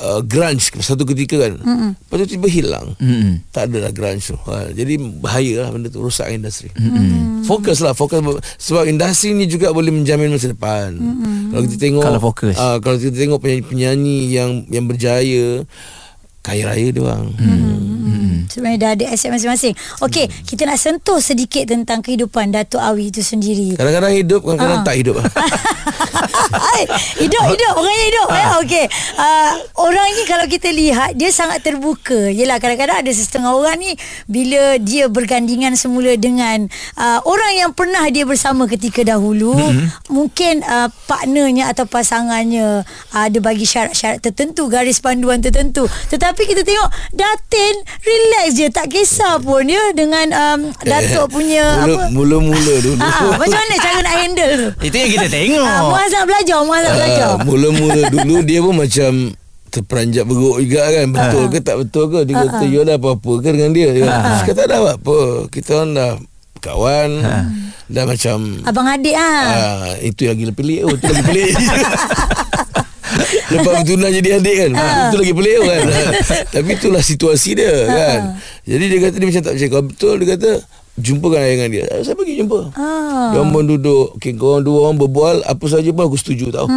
uh, 0.00 0.20
grunge 0.24 0.72
satu 0.80 1.04
ketika 1.04 1.36
kan. 1.36 1.54
Hmm. 1.60 1.90
Lepas 1.94 2.16
tu 2.24 2.26
tiba 2.34 2.48
hilang. 2.48 2.96
Hmm. 2.96 3.44
Tak 3.52 3.68
ada 3.70 3.88
lah 3.88 3.92
grunge 3.92 4.32
tu. 4.32 4.36
Ha, 4.48 4.72
jadi 4.72 4.96
bahaya 4.98 5.68
lah 5.68 5.70
benda 5.70 5.92
tu 5.92 6.00
rosak 6.00 6.32
industri. 6.32 6.72
Hmm. 6.74 7.44
Fokus 7.44 7.84
lah 7.84 7.92
fokus 7.92 8.18
sebab 8.56 8.88
industri 8.88 9.36
ni 9.36 9.44
juga 9.46 9.70
boleh 9.70 9.92
menjamin 9.92 10.32
masa 10.32 10.50
depan. 10.50 10.96
Hmm. 10.96 11.52
Kalau 11.52 11.62
kita 11.68 11.76
tengok 11.76 12.04
Kalau 12.04 12.20
fokus. 12.20 12.56
Uh, 12.56 12.76
kalau 12.80 12.96
kita 12.96 13.14
tengok 13.14 13.38
penyanyi-penyanyi 13.44 14.18
yang 14.32 14.50
yang 14.72 14.84
berjaya 14.88 15.62
kaya 16.40 16.62
raya 16.64 16.88
dia 16.88 17.02
orang. 17.04 17.24
Hmm. 17.36 17.80
Hmm. 18.40 18.50
Sebenarnya 18.50 18.78
dah 18.80 18.90
ada 18.96 19.04
aset 19.12 19.30
masing-masing. 19.30 19.74
Okey, 20.02 20.26
kita 20.48 20.66
nak 20.66 20.80
sentuh 20.80 21.20
sedikit 21.20 21.68
tentang 21.68 22.00
kehidupan 22.00 22.50
Datuk 22.50 22.80
Awi 22.80 23.12
itu 23.12 23.20
sendiri. 23.20 23.76
Kadang-kadang 23.76 24.16
hidup 24.16 24.40
Kadang-kadang 24.42 24.80
Ah. 24.80 24.86
tak 24.86 24.96
hidup 24.96 25.16
hidup 27.22 27.44
hidup 27.52 27.72
orangnya 27.76 28.04
hidup 28.10 28.28
eh 28.32 28.48
okey 28.64 28.86
uh, 29.18 29.52
orang 29.82 30.06
ni 30.16 30.22
kalau 30.26 30.46
kita 30.46 30.68
lihat 30.70 31.14
dia 31.14 31.30
sangat 31.30 31.62
terbuka 31.62 32.30
yelah 32.30 32.58
kadang-kadang 32.58 33.04
ada 33.04 33.12
setengah 33.12 33.52
orang 33.54 33.76
ni 33.78 33.90
bila 34.26 34.78
dia 34.80 35.06
bergandingan 35.10 35.76
semula 35.76 36.14
dengan 36.16 36.66
uh, 36.96 37.20
orang 37.26 37.52
yang 37.56 37.70
pernah 37.74 38.06
dia 38.08 38.24
bersama 38.26 38.66
ketika 38.66 39.04
dahulu 39.04 39.54
mm-hmm. 39.54 39.86
mungkin 40.10 40.64
uh, 40.64 40.88
partnernya 41.06 41.70
atau 41.70 41.84
pasangannya 41.86 42.86
uh, 42.86 43.14
ada 43.14 43.38
bagi 43.42 43.66
syarat-syarat 43.66 44.22
tertentu 44.22 44.70
garis 44.70 45.02
panduan 45.02 45.42
tertentu 45.42 45.86
tetapi 46.10 46.42
kita 46.48 46.64
tengok 46.64 46.90
Datin 47.14 47.74
relax 48.02 48.29
je 48.50 48.66
tak 48.66 48.86
kisah 48.88 49.38
pun 49.38 49.62
ya 49.62 49.92
dengan 49.92 50.26
um, 50.30 50.60
Datuk 50.80 51.30
punya 51.30 51.80
Mula- 51.80 51.86
apa? 51.86 52.04
Mula-mula 52.10 52.74
dulu. 52.80 52.98
Ah, 52.98 53.36
macam 53.36 53.58
mana 53.58 53.74
cara 53.76 53.98
nak 54.00 54.14
handle 54.16 54.52
tu? 54.52 54.68
Itu 54.82 54.96
yang 54.96 55.10
kita 55.10 55.26
tengok. 55.28 55.64
Ah, 55.64 55.80
Muaz 55.84 56.10
nak 56.10 56.24
belajar 56.26 56.58
Muaz 56.60 56.80
nak 56.82 56.94
belajar. 56.96 57.28
Ah, 57.28 57.36
Mula-mula 57.42 58.02
dulu 58.08 58.36
Dia 58.42 58.58
pun 58.60 58.74
macam 58.76 59.12
Terperanjat 59.70 60.24
beruk 60.26 60.58
juga 60.58 60.82
kan. 60.82 61.06
Betul 61.08 61.44
ke 61.46 61.58
tak 61.60 61.76
betul 61.78 62.04
ke? 62.10 62.18
Dia 62.26 62.34
kata 62.42 62.64
You 62.66 62.80
ada 62.82 62.98
apa-apa 62.98 63.32
ke 63.38 63.48
dengan 63.50 63.70
dia? 63.70 63.88
Dia 63.94 64.02
kata, 64.02 64.18
Saya 64.18 64.46
kata 64.50 64.60
ada 64.66 64.76
apa 64.90 65.18
Kita 65.46 65.68
orang 65.76 65.90
dah 65.94 66.12
Kawan 66.60 67.10
Dah 67.86 68.04
macam 68.04 68.36
Abang 68.62 68.86
adik 68.86 69.14
ah. 69.14 69.42
Ah, 69.46 69.90
itu 69.98 70.26
lagi 70.26 70.42
lebih 70.42 70.58
pelik 70.58 70.80
oh, 70.84 70.94
Itu 70.94 71.06
lagi 71.06 71.22
pelik 71.22 71.50
Lepas 73.54 73.72
bertunang 73.82 74.12
jadi 74.14 74.28
adik 74.38 74.56
kan? 74.56 74.70
Itu 75.10 75.16
lagi 75.18 75.32
pelik 75.34 75.56
kan? 75.62 75.82
Tapi 76.54 76.70
itulah 76.78 77.02
situasi 77.02 77.58
dia 77.58 77.74
kan? 77.86 78.20
Jadi 78.66 78.84
dia 78.86 78.98
kata 79.02 79.16
Dia 79.18 79.26
macam 79.26 79.42
tak 79.42 79.52
percaya. 79.56 79.70
Kalau 79.70 79.84
betul 79.86 80.14
dia 80.22 80.28
kata 80.36 80.50
Jumpakan 81.00 81.40
ayah 81.40 81.54
dengan 81.56 81.68
dia. 81.72 81.84
Saya 82.04 82.12
pergi 82.12 82.44
jumpa. 82.44 82.76
Ah. 82.76 83.32
Dia 83.32 83.40
orang 83.40 83.56
pun 83.56 83.64
duduk. 83.64 84.20
Okay, 84.20 84.36
Korang 84.36 84.66
dua 84.66 84.78
orang 84.90 85.00
berbual 85.00 85.40
Apa 85.48 85.64
saja 85.64 85.88
pun 85.96 86.04
aku 86.04 86.18
setuju 86.20 86.52
tau. 86.52 86.68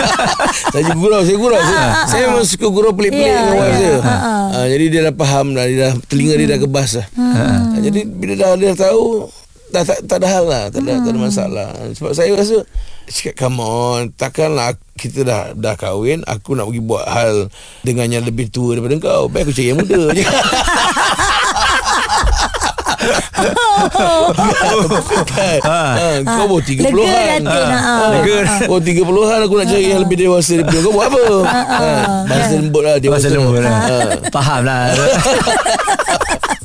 Saya 0.74 0.92
gurau 0.92 1.24
Saya 1.24 1.36
gurau. 1.38 1.56
Saya, 1.56 1.86
saya 2.04 2.22
memang 2.28 2.44
suka 2.44 2.66
gurau 2.68 2.92
pelik-pelik 2.92 3.24
Ya, 3.24 3.40
dengan 3.40 3.56
wife 3.56 3.76
saya. 3.78 3.96
Ah, 4.04 4.10
ah. 4.10 4.44
Ah, 4.52 4.66
Jadi 4.68 4.84
dia 4.90 5.00
dah 5.08 5.14
faham 5.16 5.46
dah, 5.56 5.64
dia 5.64 5.78
dah 5.80 5.92
Telinga 6.10 6.34
dia 6.36 6.48
dah 6.50 6.58
kebas 6.60 6.90
lah. 6.98 7.06
Ah, 7.16 7.58
Jadi 7.80 8.00
bila 8.04 8.32
dah 8.36 8.48
dia 8.58 8.68
dah 8.74 8.78
tahu 8.90 9.32
dah 9.74 9.82
tak, 9.82 9.98
tak 10.06 10.22
ada 10.22 10.28
hal 10.30 10.44
lah 10.46 10.64
tak 10.70 10.80
ada, 10.86 11.02
tak 11.02 11.10
ada 11.10 11.18
masalah. 11.18 11.68
Sebab 11.98 12.12
saya 12.14 12.30
rasa 12.38 12.62
cakap 13.10 13.34
come 13.34 13.58
on 13.58 14.14
takkanlah 14.14 14.78
kita 14.94 15.26
dah 15.26 15.50
dah 15.58 15.74
kahwin 15.74 16.22
aku 16.24 16.54
nak 16.54 16.70
pergi 16.70 16.82
buat 16.86 17.04
hal 17.10 17.50
dengan 17.82 18.06
yang 18.06 18.22
lebih 18.22 18.54
tua 18.54 18.78
daripada 18.78 18.94
kau. 19.02 19.26
Baik 19.26 19.50
aku 19.50 19.52
cari 19.58 19.68
yang 19.74 19.78
muda 19.82 20.00
je. 20.14 20.22
Kan? 25.34 25.60
ha, 25.66 25.78
kau 26.24 26.46
baru 26.48 26.62
30-an 26.62 26.94
Lega 26.94 27.04
Datin, 27.04 27.44
ha. 27.50 27.94
Lega. 28.16 28.36
Kau 28.64 28.80
30-an 28.80 29.40
aku 29.44 29.54
nak 29.60 29.66
cari 29.68 29.84
yang 29.92 30.00
lebih 30.00 30.16
dewasa 30.24 30.52
daripada 30.56 30.78
kau. 30.80 30.92
Buat 30.94 31.06
apa? 31.10 31.24
Ha, 31.44 31.80
bahasa 32.24 32.54
lembut 32.56 32.82
lah 32.86 32.96
dewasa. 33.02 33.28
Bahasa 33.28 33.36
lembut 33.36 33.60
lah. 33.60 33.74
Ha. 33.74 33.96
Faham 34.32 34.60
lah. 34.64 34.82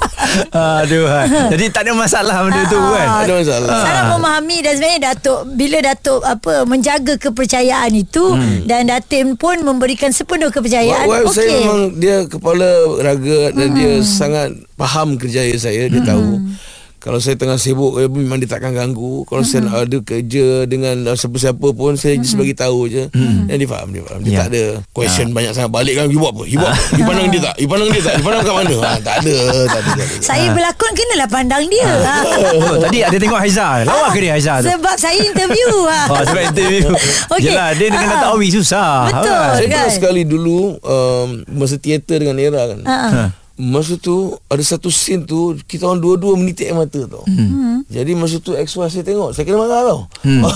Aduh. 0.53 1.05
Jadi 1.53 1.65
tak 1.73 1.87
ada 1.87 1.91
masalah 1.97 2.45
benda 2.45 2.61
tu 2.69 2.77
kan. 2.77 3.07
Tak 3.07 3.25
ada 3.25 3.35
masalah 3.41 3.69
Sarah 3.81 4.03
memahami 4.15 4.57
dan 4.61 4.73
sebenarnya 4.77 5.01
Datuk 5.11 5.39
bila 5.55 5.77
Datuk 5.81 6.21
apa 6.23 6.53
menjaga 6.65 7.13
kepercayaan 7.17 7.91
itu 7.95 8.23
hmm. 8.33 8.69
dan 8.69 8.89
Datin 8.89 9.33
pun 9.35 9.59
memberikan 9.61 10.13
sepenuh 10.13 10.53
kepercayaan. 10.53 11.05
Wife 11.09 11.33
saya 11.33 11.49
Okey. 11.49 11.59
memang 11.65 11.81
dia 11.97 12.17
kepala 12.29 12.69
raga 13.01 13.39
dan 13.53 13.69
dia 13.73 13.93
sangat 14.05 14.49
faham 14.77 15.17
kerjaya 15.19 15.55
saya 15.59 15.91
dia 15.91 16.01
tahu 16.05 16.39
kalau 16.99 17.17
saya 17.17 17.33
tengah 17.33 17.55
sibuk 17.55 17.97
eh, 17.97 18.05
memang 18.05 18.37
dia 18.37 18.47
takkan 18.47 18.71
ganggu 18.71 19.23
kalau 19.23 19.41
saya 19.41 19.63
nak 19.63 19.87
ada 19.87 19.97
kerja 19.99 20.63
dengan 20.63 20.95
uh, 21.05 21.15
siapa-siapa 21.15 21.67
pun 21.69 21.95
saya 21.95 22.15
just 22.15 22.35
bagi 22.35 22.53
tahu 22.53 22.85
je 22.85 23.07
dan 23.45 23.55
dia 23.55 23.65
faham 23.65 23.89
dia 23.89 24.03
faham 24.03 24.19
dia 24.19 24.27
Ya. 24.29 24.39
tak 24.39 24.49
ada 24.51 24.63
question 24.91 25.31
banyak 25.31 25.51
sangat 25.51 25.71
balik 25.71 25.93
kan 25.95 26.05
you 26.05 26.19
buat 26.19 26.31
apa 26.31 26.43
you 26.43 26.55
buat 26.55 26.69
apa 26.69 26.83
you 26.93 27.03
pandang 27.03 27.27
dia 27.27 27.41
tak 27.41 27.55
you 27.55 27.65
pandang 27.65 27.89
dia 27.89 28.01
tak 28.01 28.13
you 28.13 28.23
pandang 28.23 28.43
kat 28.43 28.53
mana 28.53 28.75
ha, 28.77 28.91
tak 28.99 29.15
ada 29.19 29.35
tak 29.65 29.79
ada, 29.79 29.91
tak 29.91 30.05
ada. 30.05 30.15
Saya 30.19 30.45
berlakon 30.51 30.91
kenalah 30.91 31.29
pandang 31.29 31.63
dia. 31.65 31.89
Ha. 31.89 32.15
Oh, 32.59 32.75
tadi 32.77 32.99
ada 33.01 33.15
tengok 33.15 33.39
Haiza. 33.39 33.67
Lawa 33.83 34.11
ke 34.11 34.19
dia 34.19 34.33
Haiza 34.35 34.59
tu? 34.59 34.67
Sebab 34.67 34.95
saya 34.95 35.17
interview. 35.17 35.69
Ha. 35.87 36.01
Oh, 36.11 36.21
sebab 36.21 36.41
interview. 36.45 36.85
Okey. 37.33 37.49
Yelah, 37.49 37.69
dia 37.73 37.87
dengan 37.87 38.07
Ah. 38.09 38.13
Dato' 38.19 38.31
Awi 38.35 38.47
susah. 38.49 38.91
Betul. 39.07 39.29
Kan? 39.29 39.49
saya 39.53 39.65
kan? 39.65 39.77
pernah 39.79 39.93
sekali 39.93 40.21
dulu 40.25 40.59
um, 40.81 41.27
masa 41.49 41.75
teater 41.77 42.17
dengan 42.19 42.35
Era 42.37 42.61
kan 42.67 42.79
Ha. 42.83 42.97
Ha. 42.99 43.23
Masa 43.59 43.99
tu 43.99 44.31
ada 44.47 44.63
satu 44.63 44.87
scene 44.87 45.27
tu 45.27 45.51
kita 45.67 45.83
orang 45.83 45.99
dua-dua 45.99 46.39
menitik 46.39 46.63
air 46.63 46.79
mata 46.79 47.03
tau. 47.03 47.27
Hmm. 47.27 47.83
Jadi 47.85 48.15
masa 48.15 48.39
tu 48.39 48.55
ex 48.55 48.71
wife 48.71 48.87
saya 48.87 49.03
tengok, 49.03 49.35
saya 49.35 49.43
kena 49.43 49.59
marah 49.59 49.81
tau. 49.83 49.99
Hmm. 50.23 50.47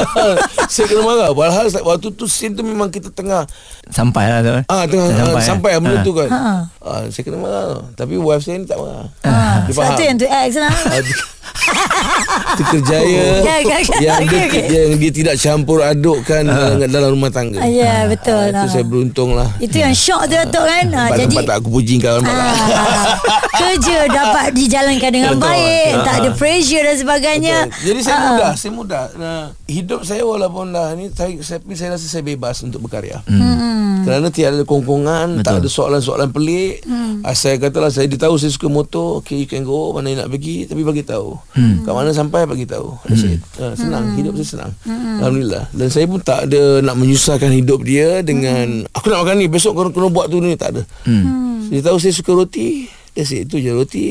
saya 0.72 0.88
kena 0.88 1.04
marah. 1.04 1.28
Padahal 1.30 1.68
waktu 1.84 2.08
tu 2.10 2.24
scene 2.24 2.56
tu 2.56 2.64
memang 2.64 2.88
kita 2.88 3.12
tengah 3.12 3.44
Sampai 3.88 4.32
lah 4.32 4.40
tu. 4.40 4.52
ah 4.64 4.84
tengah 4.84 5.12
sampai, 5.12 5.20
sampai, 5.20 5.42
sampai 5.44 5.70
eh? 5.70 5.76
ah, 5.76 5.80
benda 5.80 5.98
Ha. 5.98 6.04
tu 6.04 6.12
kan. 6.12 6.28
Ha. 6.32 6.40
Ah 6.80 7.00
saya 7.12 7.22
kena 7.22 7.36
marah 7.36 7.62
tau. 7.68 7.82
Tapi 7.94 8.14
wife 8.16 8.40
saya 8.40 8.56
ni 8.56 8.64
tak 8.64 8.80
marah. 8.80 9.06
Ha. 9.22 9.68
Dia 9.68 9.72
faham. 9.76 9.92
tu 9.92 10.02
yang 10.02 10.16
tu 10.16 10.24
X 10.24 10.50
lah. 10.56 10.72
Ah, 11.88 12.54
dia- 12.54 12.54
Itu 12.54 12.62
kerjaya 12.64 13.22
Ya, 13.38 13.56
ya, 13.58 13.78
ya. 13.78 13.78
yang, 14.00 14.22
dia, 14.24 14.42
okey. 14.46 14.62
yang 14.66 14.92
dia 14.96 15.12
tidak 15.12 15.34
campur 15.36 15.78
adukkan 15.80 16.42
dalam, 16.42 16.78
dalam 16.84 17.08
rumah 17.12 17.28
tangga. 17.28 17.58
Ah, 17.58 17.68
Ya 17.68 18.06
betul. 18.06 18.50
Ah, 18.50 18.54
Ha. 18.54 18.60
itu 18.60 18.68
saya 18.70 18.84
beruntung 18.84 19.30
lah. 19.32 19.48
Itu 19.58 19.76
yang 19.76 19.92
shock 19.92 20.24
tu 20.24 20.34
Datuk 20.34 20.62
kan. 20.62 20.86
Ha, 20.88 21.02
Tempat, 21.04 21.16
jadi 21.16 21.26
tempat 21.28 21.44
tak 21.44 21.56
aku 21.56 21.68
puji 21.70 21.94
kau? 21.98 22.18
Ah, 22.18 23.14
kerja 23.52 23.96
dapat 24.06 24.46
dijalankan 24.52 25.10
dengan 25.10 25.32
Betul. 25.34 25.44
baik, 25.44 25.90
Ah. 25.92 26.02
tak 26.02 26.14
ada 26.16 26.30
pressure 26.32 26.82
dan 26.82 26.96
sebagainya. 26.96 27.56
Betul. 27.66 27.84
Jadi 27.84 28.00
saya 28.00 28.16
Ah, 28.16 28.24
mudah, 28.28 28.50
saya 28.54 28.72
mudah. 28.72 29.04
Nah, 29.14 29.40
hidup 29.66 30.00
saya 30.02 30.22
walaupun 30.22 30.66
dah 30.68 30.88
ni 30.94 31.10
saya 31.10 31.30
saya, 31.40 31.60
saya 31.72 31.88
rasa 31.94 32.06
saya 32.06 32.22
bebas 32.22 32.58
untuk 32.60 32.82
berkarya. 32.82 33.22
Hmm. 33.24 34.02
Kerana 34.02 34.28
tiada 34.28 34.62
kongkongan, 34.64 35.42
tak 35.42 35.60
ada 35.60 35.68
soalan-soalan 35.68 36.28
pelik. 36.28 36.82
Hmm. 36.82 37.22
Saya 37.30 37.54
katalah 37.56 37.88
saya 37.88 38.08
tahu 38.08 38.34
saya 38.34 38.50
suka 38.50 38.66
motor, 38.66 39.20
okay 39.20 39.36
you 39.36 39.46
can 39.46 39.62
go 39.62 39.92
mana 39.92 40.08
you 40.08 40.16
nak 40.16 40.26
pergi 40.28 40.64
tapi 40.64 40.82
bagi 40.82 41.02
tahu. 41.02 41.37
Hmm. 41.52 41.82
Kat 41.82 41.92
mana 41.92 42.10
sampai 42.10 42.44
bagi 42.44 42.64
tahu. 42.64 42.94
That's 43.04 43.24
it. 43.24 43.40
Uh, 43.56 43.74
senang, 43.74 44.14
hidup 44.14 44.36
saya 44.36 44.48
senang. 44.48 44.72
Alhamdulillah. 45.18 45.64
Dan 45.70 45.88
saya 45.88 46.04
pun 46.04 46.20
tak 46.20 46.46
ada 46.46 46.80
nak 46.80 46.94
menyusahkan 46.94 47.50
hidup 47.50 47.82
dia 47.82 48.20
dengan 48.20 48.86
aku 48.90 49.08
nak 49.08 49.24
makan 49.24 49.36
ni, 49.38 49.46
besok 49.46 49.74
kau 49.74 49.88
kena 49.88 50.08
buat 50.08 50.26
tu 50.26 50.38
ni 50.38 50.54
tak 50.54 50.76
ada. 50.76 50.82
Hmm. 51.02 51.66
Dia 51.68 51.82
tahu 51.82 51.98
saya 51.98 52.12
suka 52.12 52.32
roti, 52.32 52.88
that's 53.12 53.30
it. 53.30 53.46
Itu 53.46 53.58
je 53.58 53.70
roti. 53.70 54.06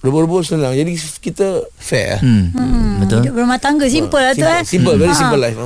Rebus-rebus 0.00 0.54
senang. 0.54 0.70
Jadi 0.70 0.92
kita 1.18 1.66
fair. 1.74 2.22
Hmm. 2.22 2.52
hmm. 2.52 3.02
Betul. 3.02 3.20
Hidup 3.26 3.34
berumah 3.34 3.58
tangga 3.58 3.86
simple 3.86 4.22
lah 4.22 4.32
tu 4.32 4.44
simple, 4.44 4.54
eh. 4.54 4.64
Simple, 4.64 4.96
very 4.96 5.10
Ah. 5.10 5.18
simple 5.18 5.40
life. 5.40 5.58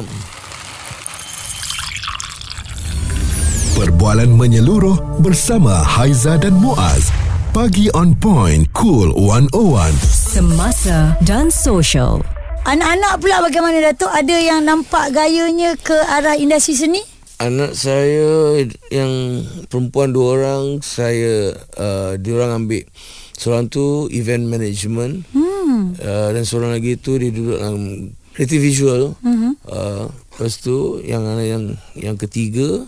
Perbualan 3.73 4.29
menyeluruh 4.29 5.25
bersama 5.25 5.73
Haiza 5.73 6.37
dan 6.37 6.53
Muaz. 6.53 7.09
Pagi 7.51 7.89
on 7.97 8.13
point, 8.15 8.69
cool 8.77 9.09
101. 9.17 10.20
Semasa 10.31 11.19
dan 11.27 11.51
social. 11.51 12.23
Anak-anak 12.63 13.19
pula 13.19 13.43
bagaimana 13.43 13.83
Datuk? 13.83 14.15
Ada 14.15 14.39
yang 14.39 14.63
nampak 14.63 15.11
gayanya 15.11 15.75
ke 15.75 15.99
arah 16.07 16.39
industri 16.39 16.79
seni? 16.79 17.03
Anak 17.43 17.75
saya 17.75 18.55
yang 18.95 19.43
perempuan 19.67 20.15
dua 20.15 20.39
orang, 20.39 20.87
saya 20.87 21.51
uh, 21.75 22.15
dia 22.15 22.39
orang 22.39 22.63
ambil 22.63 22.87
seorang 23.35 23.67
tu 23.75 24.07
event 24.15 24.47
management 24.47 25.27
hmm. 25.35 25.99
uh, 25.99 26.31
dan 26.31 26.47
seorang 26.47 26.79
lagi 26.79 26.95
tu 26.95 27.19
dia 27.19 27.35
duduk 27.35 27.59
dalam 27.59 28.15
creative 28.31 28.63
visual. 28.63 29.03
Hmm. 29.27 29.59
Uh, 29.67 30.07
lepas 30.15 30.63
tu 30.63 31.03
yang 31.03 31.27
yang 31.43 31.75
yang 31.99 32.15
ketiga 32.15 32.87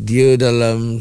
dia 0.00 0.40
dalam 0.40 0.96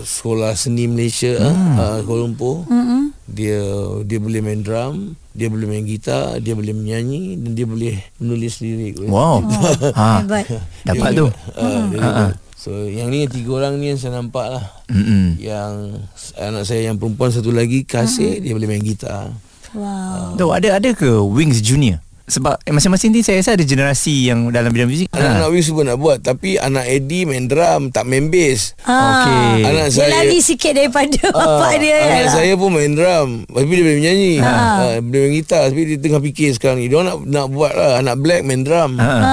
sekolah 0.00 0.56
seni 0.56 0.88
Malaysia 0.88 1.36
hmm. 1.36 1.76
uh, 1.76 1.98
Kuala 2.08 2.24
Lumpur. 2.24 2.64
Hmm. 2.64 3.12
Dia 3.28 3.60
dia 4.08 4.16
boleh 4.16 4.40
main 4.40 4.64
drum, 4.64 5.12
dia 5.36 5.52
boleh 5.52 5.68
main 5.68 5.84
gitar, 5.84 6.40
dia 6.40 6.56
boleh 6.56 6.72
menyanyi 6.72 7.36
dan 7.36 7.52
dia 7.52 7.68
boleh 7.68 8.00
menulis 8.16 8.64
lirik. 8.64 9.04
Wow. 9.04 9.44
ha. 9.92 10.18
Hebat. 10.24 10.48
Dapat 10.88 11.10
Dia 11.12 11.20
tu. 11.20 11.26
Uh, 11.52 11.80
boleh. 11.92 12.32
So 12.58 12.74
yang 12.88 13.12
ni 13.12 13.28
tiga 13.28 13.60
orang 13.60 13.76
ni 13.76 13.92
yang 13.92 14.00
saya 14.00 14.16
nampak 14.16 14.48
lah. 14.48 14.64
Mm-mm. 14.88 15.36
Yang 15.36 16.02
anak 16.40 16.64
saya 16.64 16.88
yang 16.88 16.96
perempuan 16.96 17.30
satu 17.30 17.52
lagi 17.52 17.84
kasih 17.84 18.40
dia 18.40 18.56
boleh 18.56 18.66
main 18.66 18.82
gitar. 18.82 19.30
Wow. 19.76 20.40
Tu 20.40 20.48
ada 20.48 20.68
ada 20.80 20.90
ke 20.96 21.20
Wings 21.20 21.60
Junior? 21.60 22.00
Sebab 22.28 22.60
eh, 22.60 22.70
masing-masing 22.70 23.08
ni 23.08 23.20
saya 23.20 23.40
rasa 23.40 23.56
ada 23.56 23.62
generasi 23.62 24.28
yang 24.28 24.48
dalam 24.48 24.68
bidang 24.68 24.86
muzik. 24.86 25.08
Anak-anak 25.10 25.48
Wing 25.48 25.64
semua 25.64 25.82
nak 25.82 25.96
buat 25.96 26.20
Tapi 26.20 26.54
anak 26.54 26.84
Eddie 26.84 27.24
main 27.24 27.44
drum 27.44 27.88
Tak 27.88 28.04
main 28.04 28.28
bass 28.28 28.76
Ah, 28.84 29.24
Okey. 29.24 29.64
Anak 29.64 29.86
Dia 29.86 29.96
saya 29.98 30.08
lari 30.14 30.38
sikit 30.38 30.72
daripada 30.72 31.24
Ah, 31.30 31.64
bapak 31.64 31.72
dia. 31.78 31.96
Anak 31.98 32.28
saya 32.30 32.52
pun 32.54 32.68
main 32.70 32.92
drum 32.92 33.28
Tapi 33.46 33.64
dia 33.66 33.82
boleh 33.82 33.96
menyanyi 33.96 34.32
ha. 34.38 34.52
Dia 34.94 35.18
main 35.18 35.32
gitar 35.34 35.62
Tapi 35.66 35.80
dia 35.86 35.98
tengah 35.98 36.20
fikir 36.22 36.48
sekarang 36.52 36.78
ni 36.78 36.86
Dia 36.86 37.00
nak 37.00 37.24
nak 37.24 37.46
buat 37.48 37.72
lah 37.72 37.92
Anak 37.98 38.16
Black 38.18 38.42
main 38.42 38.60
drum 38.60 38.90
Ha. 38.94 39.08
Ah. 39.08 39.24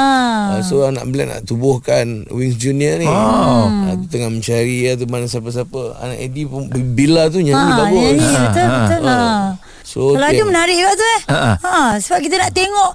Ah, 0.48 0.60
So 0.62 0.84
anak 0.84 1.04
Black 1.06 1.28
nak 1.28 1.42
tubuhkan 1.44 2.24
Wings 2.30 2.56
Junior 2.56 2.96
ni 2.96 3.06
Oh. 3.06 3.68
ah, 3.68 3.94
tu 3.94 4.08
Tengah 4.10 4.30
mencari 4.30 4.88
lah 4.88 4.96
tu 4.96 5.06
Mana 5.06 5.26
siapa-siapa 5.26 6.00
Anak 6.00 6.18
Eddie 6.18 6.46
pun 6.46 6.66
Bila 6.72 7.28
tu 7.28 7.40
nyanyi 7.40 7.60
Ha, 7.68 7.78
bagus 7.78 8.00
nyanyi 8.00 8.24
betul 8.42 8.66
betul 8.66 9.02
lah. 9.04 9.40
So 9.96 10.12
Kalau 10.12 10.28
tu 10.28 10.36
ada 10.36 10.44
menarik 10.44 10.76
juga 10.76 10.92
tu 10.92 11.06
eh. 11.08 11.22
Ha, 11.26 11.38
ha. 11.40 11.54
Ha, 11.64 11.74
sebab 11.98 12.20
kita 12.20 12.36
nak 12.36 12.52
tengok 12.52 12.92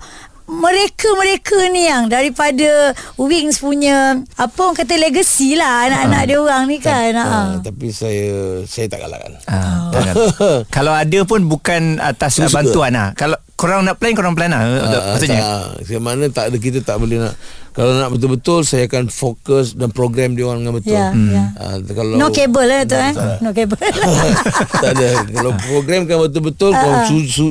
mereka-mereka 0.51 1.71
ni 1.71 1.87
yang 1.87 2.05
daripada 2.07 2.91
Wings 3.15 3.57
punya 3.57 4.19
apa 4.35 4.59
orang 4.61 4.77
kata 4.77 4.99
legacy 4.99 5.55
lah 5.55 5.87
anak-anak 5.87 6.23
dia 6.27 6.37
orang 6.37 6.63
ni 6.67 6.77
kan. 6.77 7.15
Ha. 7.15 7.23
Ah, 7.25 7.49
Tapi 7.57 7.89
saya 7.89 8.27
Saya 8.67 8.91
tak 8.91 9.01
galakkan 9.01 9.33
Ah, 9.47 9.89
takkan. 9.89 10.15
Kalau 10.77 10.93
ada 10.93 11.19
pun 11.23 11.47
bukan 11.47 11.97
atas 11.97 12.37
Suka-suka. 12.37 12.57
bantuan 12.61 12.93
lah. 12.93 13.09
Kalau 13.15 13.39
korang 13.55 13.81
nak 13.81 13.97
plan, 13.97 14.13
korang 14.13 14.35
plan 14.35 14.51
lah. 14.51 14.61
Ah, 14.61 15.15
Maksudnya. 15.15 15.41
tak. 15.81 16.03
Mana 16.03 16.27
tak 16.29 16.51
ada 16.51 16.59
kita 16.59 16.83
tak 16.83 16.99
boleh 16.99 17.23
nak 17.23 17.35
kalau 17.81 17.97
nak 17.97 18.13
betul-betul 18.13 18.61
saya 18.61 18.85
akan 18.85 19.09
fokus 19.09 19.73
dan 19.73 19.89
program 19.89 20.37
dia 20.37 20.45
orang 20.45 20.61
dengan 20.61 20.77
betul. 20.77 21.01
Ya, 21.01 21.17
ya. 21.17 21.45
Ah, 21.57 21.81
kalau 21.81 22.21
No 22.21 22.29
cable 22.29 22.69
lah 22.69 22.85
tu 22.85 22.93
eh. 22.93 23.13
No 23.41 23.57
cable. 23.57 23.81
tak 24.85 24.93
ada. 25.01 25.25
Kalau 25.25 25.57
program 25.65 26.05
kan 26.05 26.21
betul-betul 26.21 26.77
kau 26.77 26.93
Ah, 26.93 27.09
su, 27.09 27.25
su, 27.25 27.47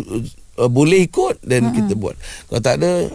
uh, 0.62 0.70
boleh 0.70 1.10
ikut 1.10 1.42
dan 1.42 1.74
kita 1.74 1.98
buat. 1.98 2.14
Kalau 2.46 2.62
tak 2.62 2.78
ada 2.78 3.10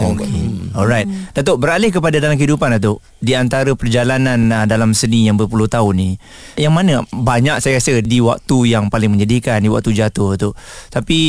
jangan 0.00 0.16
buat. 0.16 0.28
Hmm. 0.32 0.58
Alright. 0.72 1.08
Datuk 1.36 1.60
beralih 1.60 1.90
kepada 1.92 2.16
dalam 2.16 2.40
kehidupan 2.40 2.80
Datuk. 2.80 3.04
Di 3.20 3.36
antara 3.36 3.68
perjalanan 3.76 4.48
uh, 4.48 4.64
dalam 4.64 4.96
seni 4.96 5.28
yang 5.28 5.36
berpuluh 5.36 5.68
tahun 5.68 5.92
ni, 5.92 6.10
yang 6.56 6.72
mana 6.72 7.04
banyak 7.12 7.60
saya 7.60 7.76
rasa 7.76 8.00
di 8.00 8.18
waktu 8.24 8.72
yang 8.72 8.88
paling 8.88 9.12
menyedihkan, 9.12 9.60
di 9.60 9.68
waktu 9.68 9.92
jatuh 9.92 10.40
tu. 10.40 10.56
Tapi 10.88 11.20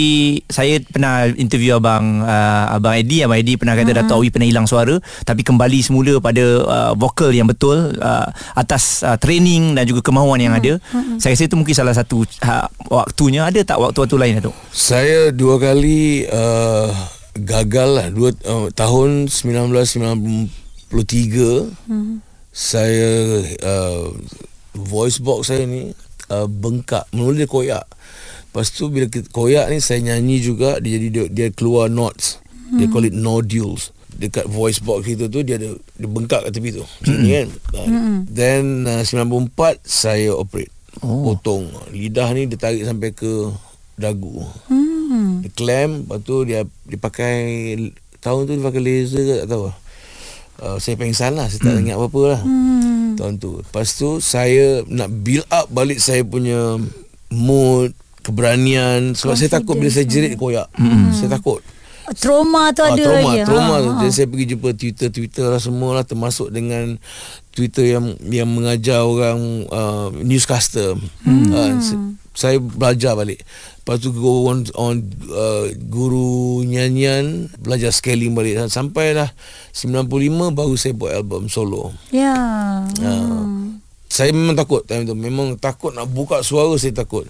saya 0.48 0.80
pernah 0.88 1.28
interview 1.28 1.76
abang 1.76 2.24
uh, 2.24 2.80
abang 2.80 2.96
Eddie, 2.96 3.28
abang 3.28 3.44
Eddie 3.44 3.60
pernah 3.60 3.76
kata 3.76 3.92
Datuk 3.92 4.24
Awi 4.24 4.32
pernah 4.32 4.48
hilang 4.48 4.68
suara, 4.72 4.96
tapi 5.28 5.44
kembali 5.44 5.80
semula 5.84 6.24
pada 6.24 6.46
uh, 6.64 6.92
vokal 6.96 7.36
yang 7.36 7.52
betul 7.52 7.92
uh, 8.00 8.28
atas 8.56 9.04
uh, 9.04 9.20
training 9.20 9.76
dan 9.76 9.84
juga 9.84 10.00
kemahuan 10.00 10.40
yang 10.40 10.56
ada. 10.56 10.80
Saya 11.20 11.36
rasa 11.36 11.52
itu 11.52 11.60
mungkin 11.60 11.76
salah 11.76 11.92
satu 11.92 12.24
uh, 12.24 12.68
waktunya. 12.88 13.44
Ada 13.44 13.68
tak 13.68 13.84
waktu-waktu 13.84 14.16
lain 14.16 14.34
Datuk? 14.40 14.56
Saya 14.72 15.36
dua 15.36 15.60
kali 15.60 16.24
uh, 16.32 16.88
gagal 17.36 17.90
lah. 17.96 18.08
Dua 18.12 18.36
uh, 18.48 18.68
tahun 18.72 19.32
1993 19.32 20.92
hmm. 21.88 22.16
saya 22.52 23.12
uh, 23.64 24.12
voice 24.76 25.20
box 25.24 25.52
saya 25.52 25.64
ni 25.68 25.96
uh, 26.32 26.48
bengkak 26.48 27.08
mula 27.16 27.44
dia 27.44 27.48
koyak. 27.48 27.86
Lepas 28.52 28.76
tu 28.76 28.92
bila 28.92 29.08
koyak 29.08 29.72
ni 29.72 29.80
saya 29.80 30.04
nyanyi 30.04 30.44
juga 30.44 30.80
dia 30.84 31.00
jadi 31.00 31.08
dia, 31.08 31.24
dia 31.32 31.48
keluar 31.56 31.88
notes. 31.88 32.40
Hmm. 32.72 32.80
dia 32.80 32.88
call 32.92 33.08
it 33.08 33.16
nodules. 33.16 33.96
Dekat 34.12 34.46
voice 34.46 34.84
box 34.84 35.08
kita 35.08 35.32
tu 35.32 35.42
dia 35.42 35.56
ada 35.56 35.72
dia 35.76 36.08
bengkak 36.08 36.44
kat 36.44 36.52
tepi 36.52 36.76
tu. 36.76 36.84
Sini 37.08 37.30
kan? 37.32 37.48
Uh, 37.74 37.88
then 38.28 38.84
uh, 38.84 39.08
94 39.08 39.80
saya 39.88 40.36
operate. 40.36 40.72
Oh. 41.00 41.24
potong. 41.24 41.72
Lidah 41.96 42.28
ni 42.36 42.52
dia 42.52 42.60
tarik 42.60 42.84
sampai 42.84 43.16
ke 43.16 43.48
dagu 43.96 44.44
hmm. 44.68 45.42
dia 45.42 45.52
clamp 45.52 45.94
lepas 46.04 46.20
tu 46.20 46.36
dia 46.44 46.60
dia 46.84 46.98
pakai 46.98 47.36
tahun 48.18 48.46
tu 48.46 48.52
dia 48.54 48.64
pakai 48.64 48.82
laser 48.82 49.22
ke 49.22 49.34
tak 49.40 49.48
tahu 49.50 49.64
uh, 50.62 50.78
saya 50.78 50.96
pengsan 50.96 51.34
lah 51.34 51.46
saya 51.46 51.60
tak 51.62 51.80
ingat 51.80 51.96
apa-apa 51.96 52.22
lah 52.28 52.42
Hmm. 52.42 53.14
tahun 53.14 53.34
tu 53.38 53.60
lepas 53.60 53.88
tu 53.92 54.10
saya 54.18 54.86
nak 54.86 55.12
build 55.12 55.44
up 55.50 55.68
balik 55.68 55.98
saya 55.98 56.22
punya 56.22 56.80
mood 57.30 57.92
keberanian 58.22 59.14
sebab 59.14 59.34
saya 59.34 59.50
takut 59.52 59.76
bila 59.76 59.90
saya 59.90 60.06
jerit 60.06 60.36
koyak 60.36 60.70
saya 61.12 61.32
takut 61.32 61.60
Trauma 62.12 62.76
tu 62.76 62.84
Ah, 62.84 62.92
ada 62.92 63.00
trauma, 63.00 63.24
lagi. 63.32 63.48
trauma. 63.48 63.72
Ha, 63.72 63.78
Ha, 63.78 63.88
ha. 63.88 64.00
Jadi 64.04 64.12
saya 64.12 64.28
pergi 64.28 64.46
jumpa 64.52 64.70
Twitter, 64.76 65.08
Twitter 65.08 65.46
lah 65.48 65.62
semua 65.64 65.96
lah 65.96 66.04
termasuk 66.04 66.52
dengan 66.52 67.00
Twitter 67.50 67.88
yang 67.88 68.04
yang 68.28 68.52
mengajar 68.52 69.00
orang 69.00 69.40
uh, 69.72 70.12
newscaster. 70.20 71.00
Hmm. 71.24 71.48
Uh, 71.48 71.72
saya 72.32 72.58
belajar 72.60 73.14
balik. 73.16 73.44
Lepas 73.82 73.98
tu 74.00 74.16
go 74.16 74.48
on, 74.48 74.64
on 74.80 75.04
uh, 75.34 75.68
guru 75.90 76.64
nyanyian 76.64 77.52
belajar 77.60 77.92
scaling 77.92 78.32
balik 78.32 78.62
sampailah 78.72 79.34
95 79.76 80.54
baru 80.56 80.74
saya 80.80 80.94
buat 80.96 81.12
album 81.12 81.52
solo. 81.52 81.92
Ya. 82.14 82.36
Hmm. 83.02 83.82
Saya 84.12 84.36
memang 84.36 84.60
takut 84.60 84.84
time 84.84 85.08
tu. 85.08 85.16
Memang 85.16 85.56
takut 85.56 85.96
nak 85.96 86.12
buka 86.12 86.44
suara 86.44 86.76
saya 86.76 86.92
takut. 86.92 87.24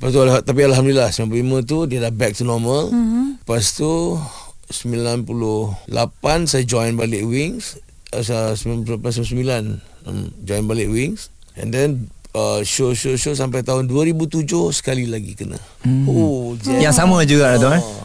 Lepas 0.00 0.10
tu 0.10 0.20
tapi 0.24 0.60
alhamdulillah 0.64 1.12
95 1.12 1.68
tu 1.68 1.78
dia 1.84 2.00
dah 2.00 2.12
back 2.12 2.32
to 2.34 2.48
normal. 2.48 2.88
Mm-hmm. 2.88 3.44
Lepas 3.44 3.76
tu 3.76 4.18
98 4.72 5.88
saya 6.48 6.64
join 6.64 6.96
balik 6.96 7.28
Wings. 7.28 7.76
Asa 8.08 8.56
99 8.56 9.04
um, 10.08 10.32
join 10.42 10.64
balik 10.64 10.88
Wings 10.88 11.28
and 11.60 11.70
then 11.70 12.10
uh, 12.34 12.60
show 12.66 12.92
show 12.92 13.14
show 13.14 13.32
sampai 13.32 13.62
tahun 13.62 13.86
2007 13.86 14.44
sekali 14.74 15.06
lagi 15.06 15.32
kena. 15.38 15.56
Mm. 15.86 16.04
Oh, 16.10 16.58
jam. 16.58 16.76
Yang 16.82 16.94
sama 16.98 17.22
juga 17.24 17.54
Datuk 17.56 17.72
eh. 17.78 17.82
Oh, 17.82 18.04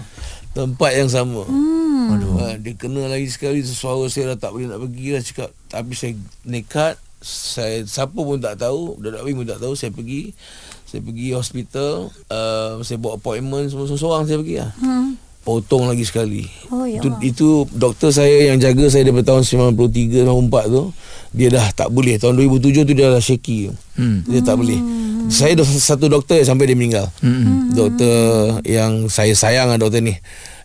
Tempat 0.50 0.92
yang 0.98 1.10
sama. 1.10 1.44
Hmm. 1.46 2.14
Aduh. 2.18 2.32
Ha, 2.42 2.58
dia 2.58 2.74
kena 2.74 3.06
lagi 3.06 3.30
sekali 3.30 3.62
suara 3.62 4.10
saya 4.10 4.34
dah 4.34 4.50
tak 4.50 4.52
boleh 4.56 4.70
nak 4.70 4.82
pergi 4.82 5.08
lah 5.14 5.22
cakap. 5.22 5.50
Tapi 5.70 5.92
saya 5.94 6.14
nekat. 6.46 6.96
Saya 7.20 7.84
siapa 7.84 8.16
pun 8.16 8.40
tak 8.40 8.64
tahu, 8.64 8.96
Dadak 9.04 9.28
Wing 9.28 9.36
pun 9.36 9.44
tak 9.44 9.60
tahu 9.60 9.76
saya 9.76 9.92
pergi. 9.92 10.32
Saya 10.88 11.04
pergi 11.04 11.36
hospital, 11.36 12.10
uh, 12.32 12.80
saya 12.82 12.98
buat 12.98 13.20
appointment 13.20 13.68
semua 13.70 13.86
seorang 13.92 14.24
saya 14.26 14.40
pergi 14.40 14.56
lah. 14.58 14.72
Hmm. 14.80 15.20
Potong 15.50 15.90
lagi 15.90 16.06
sekali. 16.06 16.46
Oh, 16.70 16.86
ya 16.86 17.02
itu, 17.02 17.10
itu 17.26 17.48
doktor 17.74 18.14
saya 18.14 18.54
yang 18.54 18.62
jaga 18.62 18.86
saya 18.86 19.10
daripada 19.10 19.34
tahun 19.34 19.74
93 19.74 20.30
94 20.30 20.70
tu, 20.70 20.84
dia 21.34 21.50
dah 21.50 21.66
tak 21.74 21.90
boleh. 21.90 22.22
Tahun 22.22 22.38
2007 22.38 22.86
tu 22.86 22.94
dia 22.94 23.10
dah 23.10 23.18
shaky. 23.18 23.74
Hmm. 23.98 24.22
Dia 24.30 24.46
tak 24.46 24.62
boleh. 24.62 24.78
Saya 25.34 25.58
ada 25.58 25.66
satu 25.66 26.06
doktor 26.06 26.38
yang 26.38 26.54
sampai 26.54 26.70
dia 26.70 26.78
meninggal. 26.78 27.10
Hmm. 27.26 27.74
Doktor 27.74 28.62
yang 28.62 29.10
saya 29.10 29.34
sayang 29.34 29.74
lah 29.74 29.82
doktor 29.82 30.06
ni. 30.06 30.14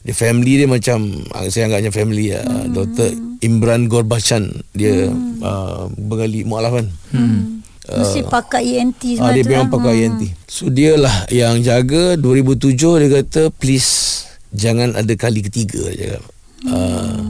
Dia 0.05 0.13
family 0.13 0.61
dia 0.61 0.69
macam 0.69 1.25
ah, 1.33 1.49
saya 1.49 1.65
anggapnya 1.65 1.89
family 1.89 2.37
lah. 2.37 2.45
Hmm. 2.45 2.77
Doktor 2.77 3.09
Imran 3.41 3.89
Gorbachan 3.89 4.53
dia 4.77 5.09
hmm. 5.09 5.41
uh, 5.41 5.89
Bengali 5.97 6.45
mualaf 6.45 6.77
kan. 6.77 6.87
Hmm. 7.17 7.65
Mesti 7.85 8.25
pakai 8.25 8.81
ENT 8.81 9.21
Ah, 9.21 9.33
dia 9.33 9.45
memang 9.45 9.69
lah. 9.69 9.75
pakai 9.81 10.09
ENT. 10.09 10.23
So 10.49 10.73
dia 10.73 10.97
lah 10.97 11.29
yang 11.33 11.61
jaga 11.61 12.17
2007 12.21 12.77
dia 12.77 13.09
kata 13.21 13.53
please 13.53 14.25
jangan 14.55 14.95
ada 14.95 15.13
kali 15.19 15.43
ketiga 15.43 15.83
dia 15.91 16.17
cakap. 16.17 16.25
Uh, 16.65 17.21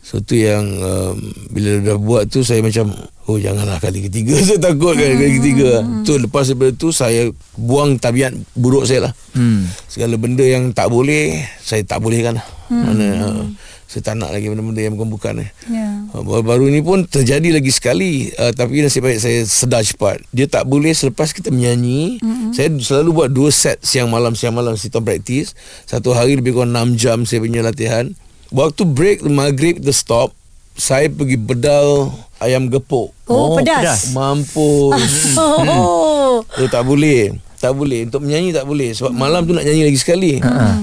so 0.00 0.16
tu 0.24 0.40
yang 0.40 0.64
um, 0.80 1.20
bila 1.52 1.84
dah 1.84 1.98
buat 2.00 2.24
tu 2.32 2.40
saya 2.40 2.64
macam 2.64 2.88
oh 3.28 3.36
janganlah 3.36 3.76
kali 3.76 4.08
ketiga 4.08 4.40
saya 4.48 4.56
takut 4.56 4.96
kan 4.96 5.12
kali 5.18 5.34
ketiga. 5.42 5.84
Tu 6.06 6.16
lepas 6.16 6.48
daripada 6.48 6.72
tu 6.72 6.88
saya 6.94 7.28
buang 7.58 8.00
tabiat 8.00 8.32
buruk 8.56 8.88
saya 8.88 9.10
lah. 9.10 9.12
Hmm. 9.36 9.68
Segala 9.90 10.16
benda 10.16 10.46
yang 10.46 10.72
tak 10.72 10.88
boleh 10.88 11.44
saya 11.60 11.84
tak 11.84 12.00
bolehkan 12.00 12.40
lah. 12.40 12.46
Mana 12.72 13.06
uh, 13.28 13.42
saya 13.88 14.04
tak 14.04 14.20
nak 14.20 14.36
lagi 14.36 14.52
benda-benda 14.52 14.84
yang 14.84 15.00
bukan-bukan 15.00 15.48
eh. 15.48 15.50
Ya. 15.64 16.04
Uh, 16.12 16.20
Baru-baru 16.20 16.68
ni 16.68 16.84
pun 16.84 17.08
terjadi 17.08 17.56
lagi 17.56 17.72
sekali. 17.72 18.28
Uh, 18.36 18.52
Tapi 18.52 18.84
nasib 18.84 19.00
baik 19.00 19.16
saya 19.16 19.40
sedar 19.48 19.80
cepat. 19.80 20.20
Dia 20.28 20.44
tak 20.44 20.68
boleh 20.68 20.92
selepas 20.92 21.32
kita 21.32 21.48
menyanyi 21.48 22.20
mm-hmm. 22.20 22.52
Saya 22.52 22.68
selalu 22.76 23.10
buat 23.16 23.30
dua 23.32 23.48
set 23.48 23.80
Siang 23.80 24.12
malam 24.12 24.36
Siang 24.36 24.52
malam 24.52 24.76
Siang 24.76 25.00
practice. 25.00 25.56
Satu 25.88 26.12
hari 26.12 26.36
lebih 26.36 26.52
kurang 26.52 26.76
6 26.76 27.00
jam 27.00 27.24
Saya 27.24 27.40
punya 27.40 27.64
latihan. 27.64 28.12
Waktu 28.52 28.84
break 28.84 29.24
Maghrib 29.24 29.80
kita 29.80 29.96
stop 29.96 30.36
Saya 30.76 31.08
pergi 31.08 31.40
bedal 31.40 32.12
Ayam 32.44 32.68
gepuk 32.68 33.16
Oh, 33.24 33.56
pedas. 33.56 33.80
pedas. 33.80 34.00
Mampus. 34.12 35.32
Oh. 35.40 36.44
Oh 36.44 36.68
tak 36.68 36.84
boleh. 36.84 37.32
Tak 37.56 37.72
boleh. 37.72 38.04
Untuk 38.04 38.20
menyanyi 38.20 38.52
tak 38.52 38.68
boleh. 38.68 38.92
Sebab 38.92 39.16
malam 39.16 39.48
tu 39.48 39.56
nak 39.56 39.64
nyanyi 39.64 39.88
lagi 39.88 39.96
sekali. 39.96 40.36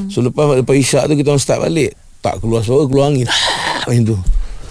So 0.10 0.26
lepas 0.26 0.58
Lepas 0.58 0.74
isyak 0.74 1.06
tu 1.06 1.14
Kita 1.14 1.30
orang 1.30 1.44
start 1.46 1.62
balik 1.62 1.94
Tak 2.26 2.42
keluar 2.42 2.66
suara 2.66 2.90
Keluar 2.90 3.14
angin 3.14 3.30
Macam 3.86 4.02
tu 4.02 4.18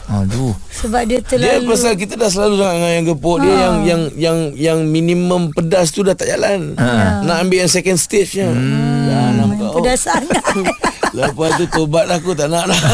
Aduh. 0.04 0.52
Sebab 0.68 1.08
dia 1.08 1.16
dia 1.16 1.24
terlalu 1.24 1.72
pasal 1.72 1.96
kita 1.96 2.20
dah 2.20 2.28
selalu 2.28 2.60
sangat 2.60 2.76
dengan 2.76 2.92
yang 2.92 3.06
gepuk 3.08 3.40
dia 3.40 3.54
yang 3.56 3.74
yang 3.80 4.02
yang 4.20 4.38
yang 4.52 4.78
minimum 4.84 5.48
pedas 5.48 5.96
tu 5.96 6.04
dah 6.04 6.12
tak 6.12 6.28
jalan. 6.28 6.76
Nak 7.24 7.36
ambil 7.48 7.64
yang 7.64 7.72
second 7.72 7.96
stage 7.96 8.36
nya. 8.36 8.52
Hmm. 8.52 9.08
Dah 9.08 9.32
nampak. 9.32 9.64
Oh, 9.72 9.80
pedas 9.80 10.04
sangat. 10.04 10.44
lepas 11.16 11.56
tu 11.56 11.64
tobat 11.72 12.04
lah 12.04 12.20
aku 12.20 12.36
tak 12.36 12.52
nak 12.52 12.68
dah. 12.68 12.76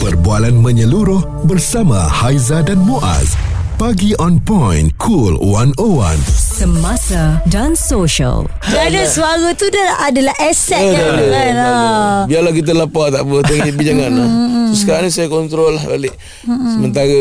Perbualan 0.00 0.54
menyeluruh 0.54 1.44
bersama 1.44 2.08
Haiza 2.08 2.62
dan 2.62 2.78
Muaz. 2.78 3.34
Pagi 3.76 4.16
on 4.16 4.40
point, 4.40 4.94
cool 4.96 5.36
101. 5.42 6.45
Semasa 6.56 7.44
dan 7.52 7.76
social. 7.76 8.48
Jadi 8.64 9.04
suara 9.04 9.52
tu 9.52 9.68
dah 9.68 10.08
adalah 10.08 10.32
aset 10.40 10.80
Eh, 10.80 10.88
kan, 10.88 11.04
kan? 11.12 11.52
ada. 11.52 11.68
Ha. 11.68 12.24
Biarlah 12.24 12.52
kita 12.56 12.72
lapar 12.72 13.12
tak 13.12 13.28
apa 13.28 13.44
Tapi 13.44 13.76
jangan 13.84 14.08
lah 14.08 14.28
so, 14.72 14.80
Sekarang 14.80 15.04
ni 15.04 15.12
saya 15.12 15.28
kontrol 15.28 15.76
lah 15.76 15.84
balik 15.84 16.16
Sementara 16.48 17.12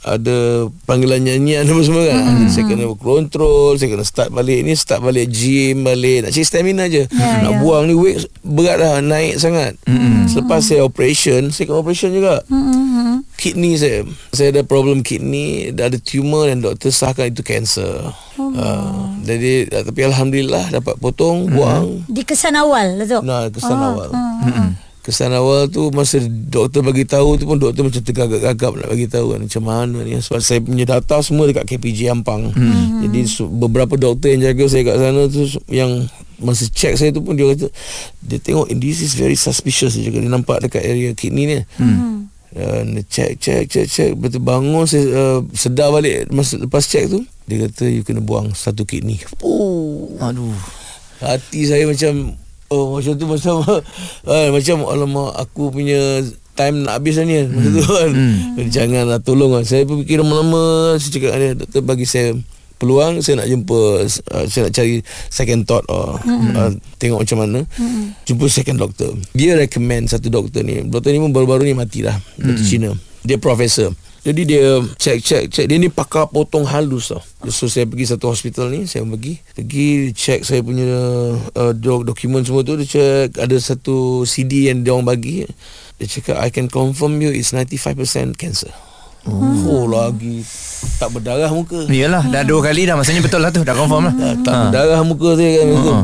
ada 0.00 0.38
panggilan 0.84 1.18
nyanyian 1.18 1.64
apa 1.64 1.82
semua 1.82 2.04
kan 2.06 2.22
mm-hmm. 2.22 2.48
saya 2.48 2.64
kena 2.64 2.86
kontrol 2.94 3.74
saya 3.74 3.88
kena 3.90 4.02
start 4.02 4.30
balik 4.30 4.62
ni 4.62 4.72
start 4.72 5.00
balik 5.00 5.26
gym 5.26 5.82
balik 5.82 6.22
nak 6.22 6.30
cari 6.30 6.44
stamina 6.44 6.86
je 6.86 7.02
Ya, 7.08 7.42
nak 7.42 7.52
ya. 7.52 7.58
buang 7.58 7.84
ni 7.84 7.94
weight 7.94 8.30
berat 8.40 8.78
dah 8.78 9.00
naik 9.00 9.36
sangat 9.36 9.74
mm-hmm. 9.84 10.30
selepas 10.30 10.60
saya 10.60 10.82
operation 10.82 11.50
saya 11.50 11.66
kena 11.66 11.80
operation 11.80 12.10
juga 12.10 12.40
Mm-hmm. 12.46 13.26
kidney 13.34 13.74
saya 13.74 14.06
saya 14.30 14.48
ada 14.50 14.62
problem 14.62 15.02
kidney 15.02 15.70
dah 15.70 15.90
ada 15.90 15.98
tumor 15.98 16.46
dan 16.46 16.62
doktor 16.62 16.90
sahkan 16.90 17.28
itu 17.28 17.42
kanser 17.42 18.14
Oh. 18.38 18.54
uh, 18.54 19.18
jadi 19.26 19.66
uh, 19.66 19.82
tapi 19.82 20.06
alhamdulillah 20.06 20.70
dapat 20.70 20.94
potong 20.96 21.50
buang 21.50 22.06
Di 22.06 22.22
kesan 22.22 22.54
awal 22.54 22.94
lah 22.94 23.02
tu. 23.02 23.18
Nah, 23.18 23.50
kesan 23.50 23.74
Oh, 23.74 23.98
awal. 23.98 24.08
Kesan 25.08 25.32
awal 25.32 25.72
tu 25.72 25.88
masa 25.96 26.20
doktor 26.28 26.84
bagi 26.84 27.08
tahu 27.08 27.40
tu 27.40 27.48
pun 27.48 27.56
doktor 27.56 27.80
macam 27.80 28.04
tergagap-gagap 28.04 28.76
nak 28.76 28.88
bagi 28.92 29.08
tahu 29.08 29.32
kan 29.32 29.40
macam 29.40 29.62
mana 29.64 30.04
ni 30.04 30.20
sebab 30.20 30.36
saya 30.44 30.60
punya 30.60 30.84
data 30.84 31.16
semua 31.24 31.48
dekat 31.48 31.64
KPJ 31.64 32.12
Ampang. 32.12 32.52
Hmm. 32.52 33.08
Jadi 33.08 33.24
su- 33.24 33.48
beberapa 33.48 33.96
doktor 33.96 34.36
yang 34.36 34.52
jaga 34.52 34.68
saya 34.68 34.84
kat 34.84 34.96
sana 35.00 35.20
tu 35.32 35.48
yang 35.72 36.04
masa 36.44 36.68
check 36.68 37.00
saya 37.00 37.08
tu 37.08 37.24
pun 37.24 37.40
dia 37.40 37.48
kata 37.56 37.72
dia 38.20 38.36
tengok 38.36 38.68
this 38.76 39.00
is 39.00 39.16
very 39.16 39.32
suspicious 39.32 39.96
dia 39.96 40.12
cakap 40.12 40.20
dia 40.20 40.28
nampak 40.28 40.60
dekat 40.60 40.84
area 40.84 41.16
kidney 41.16 41.56
ni. 41.56 41.58
Hmm. 41.80 42.28
Dan 42.52 43.00
check 43.08 43.40
check 43.40 43.64
check 43.64 43.88
check 43.88 44.12
betul 44.12 44.44
bangun 44.44 44.84
saya 44.84 45.08
uh, 45.08 45.40
sedar 45.56 45.88
balik 45.88 46.28
masa 46.28 46.60
lepas 46.60 46.84
check 46.84 47.08
tu 47.08 47.24
dia 47.48 47.64
kata 47.64 47.88
you 47.88 48.04
kena 48.04 48.20
buang 48.20 48.52
satu 48.52 48.84
kidney. 48.84 49.24
Oh. 49.40 50.12
Aduh. 50.20 50.52
Hati 51.24 51.64
saya 51.64 51.88
macam 51.88 52.36
Oh 52.68 53.00
macam 53.00 53.16
tu 53.16 53.24
macam 53.24 53.54
uh, 53.64 54.48
Macam 54.56 54.76
alamak 54.84 55.32
Aku 55.40 55.72
punya 55.72 56.20
Time 56.52 56.84
nak 56.84 57.00
habis 57.00 57.16
ni 57.24 57.38
kan 57.38 57.48
Masa 57.48 57.68
tu 57.72 57.82
kan. 57.86 58.10
Hmm. 58.12 58.68
Janganlah 58.76 59.18
tolong 59.24 59.56
lah 59.56 59.64
Saya 59.64 59.88
pun 59.88 60.04
fikir 60.04 60.20
lama-lama 60.20 60.96
Saya 61.00 61.10
cakap 61.16 61.30
dengan 61.32 61.56
dia 61.56 61.60
Doktor 61.64 61.82
bagi 61.86 62.04
saya 62.04 62.36
Peluang 62.76 63.24
Saya 63.24 63.40
nak 63.40 63.48
jumpa 63.48 63.80
uh, 64.04 64.44
Saya 64.46 64.68
nak 64.68 64.72
cari 64.76 65.00
Second 65.32 65.60
thought 65.64 65.84
or, 65.88 66.20
hmm. 66.20 66.52
uh, 66.54 66.70
Tengok 67.00 67.24
macam 67.24 67.38
mana. 67.40 67.58
Hmm. 67.78 68.12
Jumpa 68.28 68.44
second 68.52 68.76
doktor 68.76 69.16
Dia 69.32 69.56
recommend 69.56 70.12
Satu 70.12 70.28
doktor 70.28 70.60
ni. 70.60 70.84
Doktor 70.84 71.16
ni 71.16 71.24
pun 71.24 71.32
baru-baru 71.32 71.64
ni 71.64 71.72
mati 71.72 72.04
lah 72.04 72.20
Doktor 72.36 72.64
Cina. 72.68 72.90
Dia 73.24 73.40
profesor 73.40 73.96
jadi 74.26 74.42
dia 74.42 74.64
check 74.98 75.22
check 75.22 75.44
check 75.48 75.66
dia 75.70 75.78
ni 75.78 75.86
pakar 75.86 76.26
potong 76.26 76.66
halus 76.66 77.14
tau. 77.14 77.22
So 77.48 77.70
saya 77.70 77.86
pergi 77.86 78.10
satu 78.10 78.34
hospital 78.34 78.74
ni, 78.74 78.84
saya 78.90 79.06
pergi, 79.06 79.38
pergi 79.54 80.10
check 80.10 80.42
saya 80.42 80.60
punya 80.60 80.86
uh, 81.54 81.72
dok, 81.72 82.02
dokumen 82.02 82.42
semua 82.42 82.66
tu 82.66 82.74
dia 82.82 82.86
check 82.86 83.38
ada 83.38 83.54
satu 83.56 84.26
CD 84.26 84.68
yang 84.68 84.82
dia 84.82 84.92
orang 84.92 85.06
bagi. 85.06 85.46
Dia 85.98 86.06
cakap 86.06 86.36
I 86.42 86.50
can 86.50 86.66
confirm 86.66 87.18
you 87.22 87.30
it's 87.30 87.54
95% 87.54 88.34
cancer. 88.34 88.70
Oh, 89.26 89.42
oh 89.66 89.84
lagi 89.90 90.42
tak 90.98 91.14
berdarah 91.14 91.50
muka. 91.54 91.86
Yalah 91.86 92.26
dah 92.30 92.42
dua 92.46 92.70
kali 92.70 92.86
dah 92.86 92.94
Maksudnya 92.94 93.20
betul 93.20 93.42
lah 93.42 93.50
tu 93.50 93.66
Dah 93.66 93.74
confirm 93.74 94.08
lah 94.08 94.14
Tak, 94.14 94.34
tak 94.46 94.54
berdarah 94.70 95.02
muka 95.04 95.28
saya 95.34 95.50
kan 95.58 95.66
tu. 95.74 95.94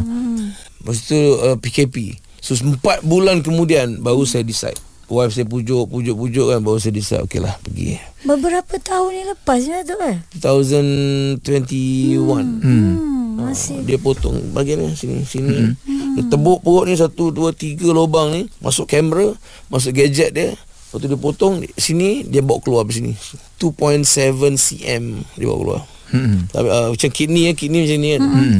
Lepas 0.85 0.97
tu 1.09 1.17
uh, 1.17 1.57
PKP. 1.57 2.21
So 2.45 2.53
empat 2.61 3.01
bulan 3.01 3.41
kemudian 3.41 4.05
baru 4.05 4.29
saya 4.29 4.45
decide. 4.45 4.77
Wife 5.09 5.37
saya 5.37 5.47
pujuk, 5.49 5.85
pujuk, 5.89 6.17
pujuk 6.17 6.47
kan 6.49 6.65
baru 6.65 6.81
saya 6.81 6.97
decide 6.97 7.21
okey 7.29 7.41
lah 7.45 7.55
pergi. 7.61 8.01
Beberapa 8.25 8.81
tahun 8.81 9.11
ni 9.13 9.23
lepas 9.29 9.59
je 9.61 9.77
tu 9.85 9.95
kan. 10.01 10.17
2021 11.45 11.45
hmm. 12.65 12.93
Masih. 13.35 13.83
Dia 13.83 13.99
potong 13.99 14.39
bahagian 14.55 14.79
ni 14.81 14.95
Sini 14.95 15.27
Sini 15.27 15.75
hmm. 15.75 16.15
Dia 16.15 16.23
tebuk 16.31 16.63
perut 16.63 16.87
ni 16.87 16.95
Satu, 16.95 17.35
dua, 17.35 17.51
tiga 17.51 17.91
lubang 17.91 18.31
ni 18.31 18.47
Masuk 18.63 18.87
kamera 18.87 19.35
Masuk 19.67 19.91
gadget 19.91 20.31
dia 20.31 20.55
Lepas 20.55 20.99
tu 21.03 21.07
dia 21.11 21.19
potong 21.19 21.55
Sini 21.75 22.23
Dia 22.23 22.47
bawa 22.47 22.63
keluar 22.63 22.87
dari 22.87 23.03
sini 23.03 23.13
2.7 23.59 24.55
cm 24.55 25.05
Dia 25.35 25.47
bawa 25.51 25.59
keluar 25.59 25.81
hmm. 26.15 26.37
Tapi, 26.55 26.69
uh, 26.71 26.89
Macam 26.95 27.11
kidney 27.11 27.51
ya 27.51 27.53
Kidney 27.59 27.83
macam 27.83 27.99
ni 27.99 28.09
kan 28.15 28.23
hmm. 28.23 28.59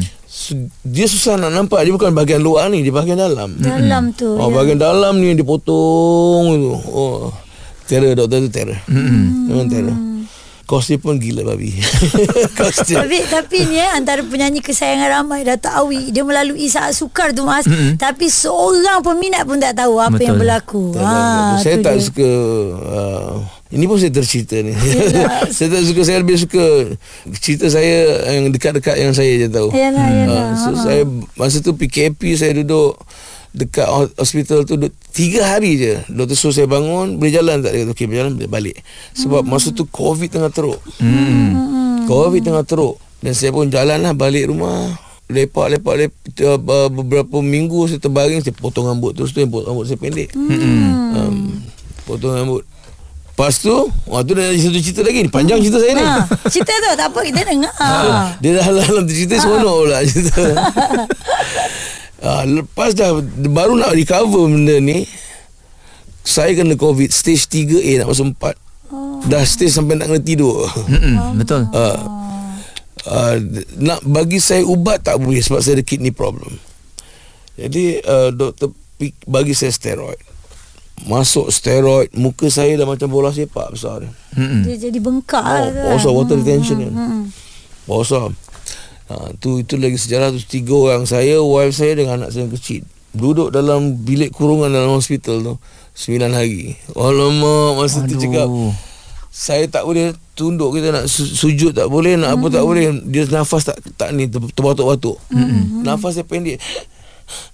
Dia 0.83 1.07
susah 1.07 1.39
nak 1.39 1.55
nampak 1.55 1.87
Dia 1.87 1.95
bukan 1.95 2.11
bahagian 2.11 2.43
luar 2.43 2.67
ni 2.67 2.83
Dia 2.83 2.91
bahagian 2.91 3.15
dalam 3.15 3.55
Dalam 3.55 4.11
tu. 4.19 4.35
Oh, 4.35 4.51
ya. 4.51 4.55
bahagian 4.59 4.83
dalam 4.83 5.23
ni 5.23 5.31
dia 5.39 5.47
potong 5.47 6.45
tu. 6.59 6.75
Oh. 6.91 7.31
Terror 7.85 8.17
doktor 8.17 8.49
tu 8.49 8.51
terror. 8.51 8.81
Hmm. 8.89 9.47
Memang 9.47 9.69
terror. 9.69 9.97
Kos 10.65 10.89
dia 10.89 10.97
pun 10.97 11.21
gila 11.21 11.45
babi. 11.45 11.77
Kos 12.59 12.89
dia. 12.89 13.05
Tapi 13.05 13.21
tapi 13.29 13.69
ni 13.69 13.77
eh 13.77 13.91
antara 13.93 14.25
penyanyi 14.25 14.65
kesayangan 14.65 15.21
ramai 15.21 15.45
Dato' 15.45 15.69
Awi 15.69 16.09
dia 16.09 16.25
melalui 16.25 16.65
saat 16.73 16.97
sukar 16.97 17.37
tu 17.37 17.45
Mas 17.45 17.69
mm-hmm. 17.69 18.01
tapi 18.01 18.33
seorang 18.33 19.05
peminat 19.05 19.45
pun 19.45 19.61
tak 19.61 19.77
tahu 19.77 20.01
apa 20.01 20.17
Betul. 20.17 20.25
yang 20.25 20.37
berlaku. 20.41 20.85
Tak. 20.97 21.61
Saya 21.61 21.77
tak 21.85 22.01
dia. 22.01 22.05
suka 22.09 22.31
uh, 22.81 23.33
Ini 23.75 23.85
pun 23.85 23.99
saya 23.99 24.15
tercerita 24.15 24.55
ni. 24.63 24.71
Saya 25.55 25.69
tak 25.69 25.83
suka 25.83 26.01
Saya 26.01 26.23
lebih 26.23 26.39
suka 26.39 26.95
Cerita 27.37 27.67
saya 27.67 28.23
Yang 28.31 28.55
dekat-dekat 28.55 28.95
Yang 28.97 29.13
saya 29.19 29.33
je 29.35 29.49
tahu. 29.51 29.75
Yalah, 29.75 30.07
yalah. 30.07 30.47
Ah, 30.47 30.55
So 30.55 30.69
saya 30.79 31.03
Masa 31.35 31.59
tu 31.59 31.75
PKP 31.75 32.39
Saya 32.39 32.55
duduk 32.55 32.95
Dekat 33.51 33.87
ho- 33.87 34.11
hospital 34.15 34.63
tu 34.63 34.75
duduk, 34.75 34.95
Tiga 35.11 35.47
hari 35.49 35.75
je. 35.75 36.03
Doktor 36.07 36.35
suruh 36.35 36.55
saya 36.55 36.67
bangun 36.67 37.19
Boleh 37.19 37.31
jalan 37.31 37.63
tak? 37.63 37.71
Dia 37.71 37.83
kata 37.83 37.93
okay 37.93 38.07
berjalan 38.07 38.31
boleh 38.35 38.51
balik. 38.51 38.77
Sebab 39.15 39.43
masa 39.43 39.71
tu 39.71 39.87
Covid 39.87 40.27
tengah 40.29 40.51
teruk. 40.51 40.83
Hmm. 40.99 42.03
Covid 42.05 42.43
tengah 42.43 42.67
teruk. 42.67 42.99
Dan 43.23 43.31
saya 43.31 43.55
pun 43.55 43.71
jalan 43.71 44.03
lah 44.03 44.11
Balik 44.11 44.51
rumah. 44.51 44.91
Lepak 45.25 45.71
lepak 45.71 45.95
lepak 45.97 46.21
uh, 46.45 46.91
beberapa 46.91 47.39
minggu 47.39 47.87
saya 47.87 47.97
terbaring 47.97 48.43
saya 48.43 48.53
potong 48.53 48.85
rambut 48.85 49.15
terus 49.15 49.31
tu 49.31 49.39
yang 49.39 49.49
potong 49.49 49.73
rambut 49.73 49.87
saya 49.87 49.97
pendek. 49.97 50.35
Hmm. 50.35 51.15
Um, 51.15 51.37
potong 52.05 52.35
rambut. 52.35 52.67
Lepas 53.35 53.59
tu, 53.59 53.91
waktu 54.07 54.31
dah 54.39 54.47
ada 54.47 54.55
satu 54.55 54.79
cerita 54.79 55.03
lagi 55.03 55.27
ni. 55.27 55.31
Panjang 55.35 55.59
cerita 55.59 55.83
saya 55.83 55.93
ni. 55.99 56.07
Ha, 56.07 56.23
cerita 56.47 56.71
tu 56.71 56.87
tak 56.95 57.09
apa 57.11 57.21
kita 57.27 57.43
dengar. 57.43 57.75
Ha. 57.83 57.91
Dia 58.39 58.63
dah 58.63 58.67
dalam 58.71 59.05
cerita 59.11 59.35
seronok 59.43 59.75
pula 59.83 59.99
cerita. 60.07 60.45
ha, 62.23 62.47
lepas 62.47 62.95
dah 62.95 63.11
baru 63.51 63.75
nak 63.75 63.91
recover 63.91 64.47
benda 64.47 64.79
ni 64.79 65.03
saya 66.23 66.55
kena 66.55 66.79
covid 66.79 67.11
stage 67.11 67.51
3A 67.51 68.07
nak 68.07 68.15
masuk 68.15 68.39
4. 68.39 68.95
Oh. 68.95 69.19
Dah 69.27 69.43
stage 69.43 69.75
sampai 69.75 69.99
nak 69.99 70.15
kena 70.15 70.23
tidur. 70.23 70.71
Mm-mm, 70.87 71.35
Betul 71.35 71.67
Uh, 71.75 71.99
uh, 73.11 73.35
nak 73.83 73.99
bagi 74.07 74.39
saya 74.39 74.63
ubat 74.63 75.03
tak 75.03 75.19
boleh 75.19 75.43
sebab 75.43 75.59
saya 75.59 75.83
ada 75.83 75.85
kidney 75.85 76.15
problem. 76.15 76.55
Jadi 77.59 77.99
uh, 77.99 78.31
doktor 78.31 78.71
bagi 79.27 79.59
saya 79.59 79.75
steroid. 79.75 80.34
Masuk 81.05 81.51
steroid, 81.51 82.09
muka 82.15 82.47
saya 82.47 82.79
dah 82.79 82.87
macam 82.87 83.11
bola 83.11 83.29
sepak 83.29 83.75
besar 83.75 84.01
dia. 84.01 84.11
Dia 84.63 84.89
jadi 84.89 84.99
bengkak 84.99 85.43
Oh, 85.43 85.51
lah 85.51 85.67
tu 85.67 85.75
kan. 85.77 85.93
besar 85.93 86.13
water 86.13 86.37
retention 86.39 86.77
kan. 86.81 86.93
Besar. 87.85 88.31
Ha, 89.05 89.15
tu 89.37 89.61
itu 89.61 89.77
lagi 89.77 90.01
sejarah 90.01 90.33
tu 90.33 90.41
tiga 90.41 90.73
orang 90.73 91.05
saya, 91.05 91.37
wife 91.39 91.77
saya 91.77 91.93
dengan 91.93 92.19
anak 92.19 92.33
saya 92.33 92.49
yang 92.49 92.55
kecil. 92.55 92.87
Duduk 93.11 93.51
dalam 93.51 94.01
bilik 94.01 94.33
kurungan 94.33 94.71
dalam 94.71 94.97
hospital 94.97 95.43
tu 95.43 95.55
sembilan 95.93 96.31
hari. 96.33 96.73
Alamak 96.95 97.71
masa 97.77 98.01
tu 98.01 98.17
Aduh. 98.17 98.19
cakap 98.19 98.49
saya 99.29 99.67
tak 99.67 99.83
boleh 99.83 100.15
tunduk 100.33 100.71
kita 100.73 100.95
nak 100.95 101.05
su- 101.05 101.27
sujud 101.27 101.75
tak 101.75 101.91
boleh 101.91 102.15
nak 102.15 102.39
apa 102.39 102.47
tak 102.49 102.63
boleh 102.63 103.03
dia 103.03 103.27
nafas 103.29 103.67
tak 103.67 103.83
tak 103.99 104.15
ni 104.15 104.31
ter- 104.31 104.51
terbatuk-batuk 104.55 105.19
mm-hmm. 105.27 105.83
nafas 105.83 106.15
dia 106.15 106.23
pendek 106.23 106.63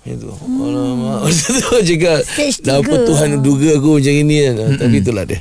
itu. 0.07 0.29
Alamak. 0.31 1.19
Masa 1.27 1.51
tu 1.57 1.81
cakap 1.83 2.19
Stage 2.25 2.59
dah 2.63 2.79
apa. 2.79 2.95
Tuhan 3.05 3.41
duga 3.43 3.81
aku 3.81 3.99
macam 3.99 4.15
ini 4.15 4.37
kan? 4.45 4.55
Mm-hmm. 4.55 4.79
tapi 4.79 4.97
itulah 5.03 5.25
dia. 5.25 5.41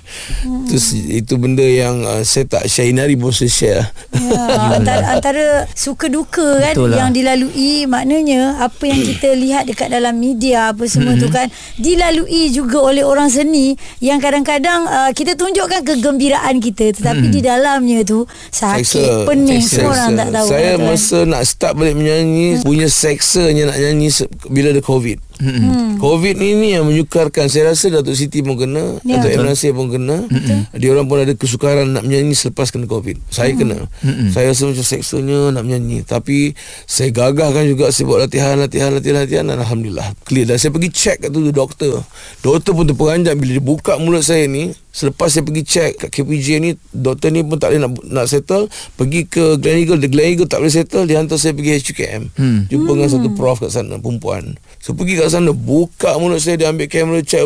Itu 0.65 0.78
itu 1.10 1.34
benda 1.38 1.65
yang 1.65 2.02
uh, 2.04 2.22
saya 2.26 2.46
tak 2.48 2.63
Syainari 2.65 3.13
pun 3.20 3.36
saya. 3.36 3.50
Share 3.50 3.84
Ya, 4.10 4.46
antara, 4.78 5.06
antara 5.18 5.46
suka 5.74 6.06
duka 6.10 6.62
kan 6.62 6.74
Betul 6.74 6.94
lah. 6.94 6.98
yang 7.06 7.10
dilalui 7.13 7.86
maknanya 7.89 8.62
apa 8.62 8.84
yang 8.86 9.02
kita 9.02 9.34
lihat 9.44 9.65
dekat 9.70 9.89
dalam 9.89 10.18
media 10.18 10.74
apa 10.74 10.86
semua 10.86 11.18
tu 11.18 11.30
kan 11.30 11.50
dilalui 11.78 12.50
juga 12.54 12.82
oleh 12.82 13.02
orang 13.06 13.30
seni 13.30 13.74
yang 14.02 14.22
kadang-kadang 14.22 14.86
uh, 14.86 15.12
kita 15.13 15.34
tunjukkan 15.34 15.82
kegembiraan 15.82 16.62
kita 16.62 16.94
tetapi 16.94 17.26
di 17.30 17.42
dalamnya 17.42 18.06
tu 18.06 18.26
sakit 18.54 19.26
pening 19.26 19.62
semua 19.65 19.98
orang 19.98 20.12
tak 20.18 20.30
tahu 20.34 20.48
Saya 20.50 20.72
kan. 20.78 20.86
masa 20.86 21.18
nak 21.26 21.44
start 21.46 21.74
balik 21.78 21.96
menyanyi 21.98 22.62
Punya 22.62 22.88
seksanya 22.89 23.74
nak 23.74 23.78
nyanyi 23.82 24.10
Bila 24.49 24.73
ada 24.73 24.82
COVID 24.82 25.29
Hmm. 25.39 25.95
COVID 25.99 26.36
ni 26.36 26.56
ni 26.60 26.67
yang 26.75 26.84
menyukarkan. 26.84 27.47
Saya 27.47 27.71
rasa 27.71 27.88
Datuk 27.88 28.15
Siti 28.15 28.43
pun 28.43 28.60
kena, 28.60 28.99
Ya. 29.08 29.23
Datuk 29.23 29.39
M. 29.39 29.47
Nasir 29.47 29.71
pun 29.71 29.88
kena. 29.88 30.28
Dia 30.75 30.91
orang 30.91 31.08
pun 31.08 31.23
ada 31.23 31.32
kesukaran 31.32 31.95
nak 31.95 32.04
menyanyi 32.04 32.36
selepas 32.36 32.69
kena 32.75 32.86
COVID. 32.91 33.32
Saya 33.32 33.56
kena. 33.56 33.88
Saya 34.36 34.52
rasa 34.52 34.67
macam 34.67 34.84
seksanya 34.84 35.56
nak 35.56 35.63
menyanyi. 35.63 36.04
Tapi 36.04 36.54
saya 36.84 37.10
gagahkan 37.15 37.63
juga 37.65 37.91
saya 37.95 38.06
buat 38.06 38.19
latihan, 38.28 38.60
latihan, 38.60 38.91
latihan, 38.91 39.15
latihan 39.23 39.45
dan 39.47 39.58
alhamdulillah 39.63 40.12
clear. 40.28 40.43
Dan 40.43 40.60
saya 40.60 40.75
pergi 40.75 40.89
check 40.91 41.23
kat 41.23 41.30
tu 41.32 41.39
doktor. 41.56 42.04
Doktor 42.43 42.71
pun 42.75 42.86
terperanjat 42.86 43.39
bila 43.39 43.56
dia 43.56 43.63
buka 43.63 43.95
mulut 43.95 44.21
saya 44.28 44.43
ni. 44.45 44.75
Selepas 44.89 45.32
saya 45.32 45.45
pergi 45.45 45.63
check 45.63 45.91
kat 46.02 46.10
KPJ 46.10 46.47
ni, 46.60 46.73
doktor 46.91 47.30
ni 47.30 47.45
pun 47.45 47.62
tak 47.62 47.71
boleh 47.71 47.82
nak 47.88 47.91
nak 48.10 48.25
settle. 48.25 48.67
Pergi 48.97 49.30
ke 49.30 49.56
Glen 49.62 49.86
Eagle, 49.86 50.02
the 50.02 50.10
Glen 50.10 50.34
Eagle 50.36 50.49
tak 50.49 50.60
boleh 50.60 50.73
settle. 50.73 51.06
Dia 51.06 51.21
hantar 51.21 51.38
saya 51.38 51.54
pergi 51.54 51.78
HQM. 51.80 52.21
Hmm. 52.36 52.60
Jumpa 52.67 52.91
dengan 52.97 53.10
satu 53.10 53.30
prof 53.38 53.62
kat 53.62 53.71
sana, 53.71 54.02
perempuan. 54.02 54.58
So 54.82 54.97
pergi 54.97 55.21
kat 55.21 55.29
sana, 55.30 55.54
buka 55.54 56.18
mulut 56.18 56.42
saya, 56.42 56.60
dia 56.60 56.68
ambil 56.74 56.89
kamera 56.89 57.22
check. 57.24 57.46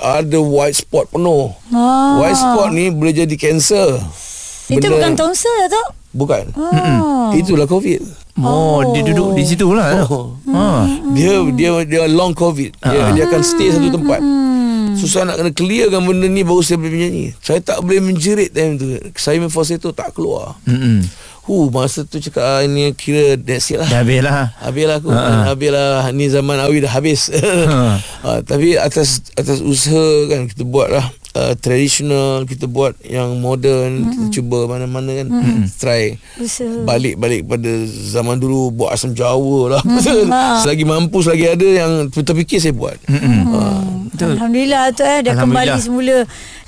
Ada 0.00 0.38
white 0.40 0.80
spot 0.80 1.12
penuh. 1.12 1.52
Ah. 1.70 2.18
White 2.18 2.40
spot 2.40 2.68
ni 2.72 2.88
boleh 2.88 3.12
jadi 3.12 3.34
kanser. 3.36 4.00
Itu 4.68 4.84
Benda- 4.84 4.96
bukan 5.00 5.12
tonsil 5.16 5.54
tu. 5.68 5.84
Bukan. 6.12 6.56
Oh. 6.56 7.30
Itulah 7.36 7.68
COVID. 7.68 8.00
Oh, 8.38 8.80
dia 8.94 9.02
duduk 9.02 9.34
di 9.34 9.44
situ 9.44 9.66
lah. 9.74 10.06
Oh. 10.08 10.38
Ha. 10.48 10.86
Dia 11.12 11.42
dia 11.52 11.70
dia 11.84 12.02
long 12.06 12.32
covid. 12.32 12.70
Dia 12.80 13.12
dia 13.12 13.26
akan 13.26 13.42
stay 13.42 13.68
satu 13.74 13.90
tempat. 13.90 14.20
Susah 14.98 15.22
nak 15.26 15.38
kena 15.38 15.50
clearkan 15.54 16.00
benda 16.06 16.26
ni 16.26 16.42
baru 16.42 16.62
saya 16.62 16.78
boleh 16.80 16.90
menyanyi. 16.94 17.26
Saya 17.38 17.60
tak 17.62 17.82
boleh 17.82 18.02
menjerit 18.02 18.50
time 18.50 18.78
tu. 18.78 18.86
Saya 19.14 19.38
main 19.38 19.50
falsetto 19.52 19.90
tak 19.90 20.14
keluar. 20.14 20.58
Mm-mm. 20.66 21.02
Hu 21.48 21.72
masa 21.72 22.04
tu 22.04 22.20
cakap 22.20 22.44
ah, 22.44 22.60
ini 22.60 22.92
kira 22.92 23.34
that's 23.34 23.72
it 23.72 23.80
lah. 23.80 23.88
Dah 23.88 24.04
habis 24.04 24.20
lah. 24.20 24.52
Habis 24.68 24.84
lah 24.84 24.96
aku 25.00 25.08
Ha. 25.08 25.16
uh-huh. 25.16 25.44
Habis 25.48 25.70
lah 25.72 25.88
Ni 26.12 26.28
zaman 26.28 26.60
Awi 26.60 26.84
dah 26.84 26.92
habis 26.92 27.32
Ha. 27.72 27.96
uh, 28.22 28.38
Tapi 28.44 28.76
atas 28.76 29.24
Atas 29.32 29.58
usaha 29.58 30.04
kan 30.28 30.44
Kita 30.44 30.62
buat 30.62 30.92
lah 30.92 31.08
uh, 31.32 31.56
Traditional 31.56 32.44
Kita 32.44 32.68
buat 32.68 33.00
yang 33.00 33.40
modern 33.40 33.90
mm-hmm. 33.96 34.12
Kita 34.12 34.24
cuba 34.36 34.68
mana-mana 34.68 35.08
kan 35.14 35.26
mm-hmm. 35.26 35.64
Try 35.72 36.20
Usaha. 36.36 36.84
Balik-balik 36.84 37.48
pada 37.48 37.70
Zaman 37.88 38.36
dulu 38.36 38.68
Buat 38.70 38.94
asam 38.94 39.16
Jawa 39.16 39.78
lah 39.78 39.82
Ha. 40.28 40.60
Selagi 40.60 40.84
mampu 40.84 41.24
Selagi 41.24 41.48
ada 41.48 41.64
yang 41.66 41.92
Terfikir 42.12 42.60
saya 42.60 42.76
buat 42.76 43.00
Mm-mm. 43.08 43.40
uh. 43.48 43.82
Alhamdulillah 44.18 44.90
tu 44.92 45.06
eh 45.06 45.22
dah 45.22 45.30
Alhamdulillah. 45.30 45.78
kembali 45.78 45.78
semula. 45.78 46.16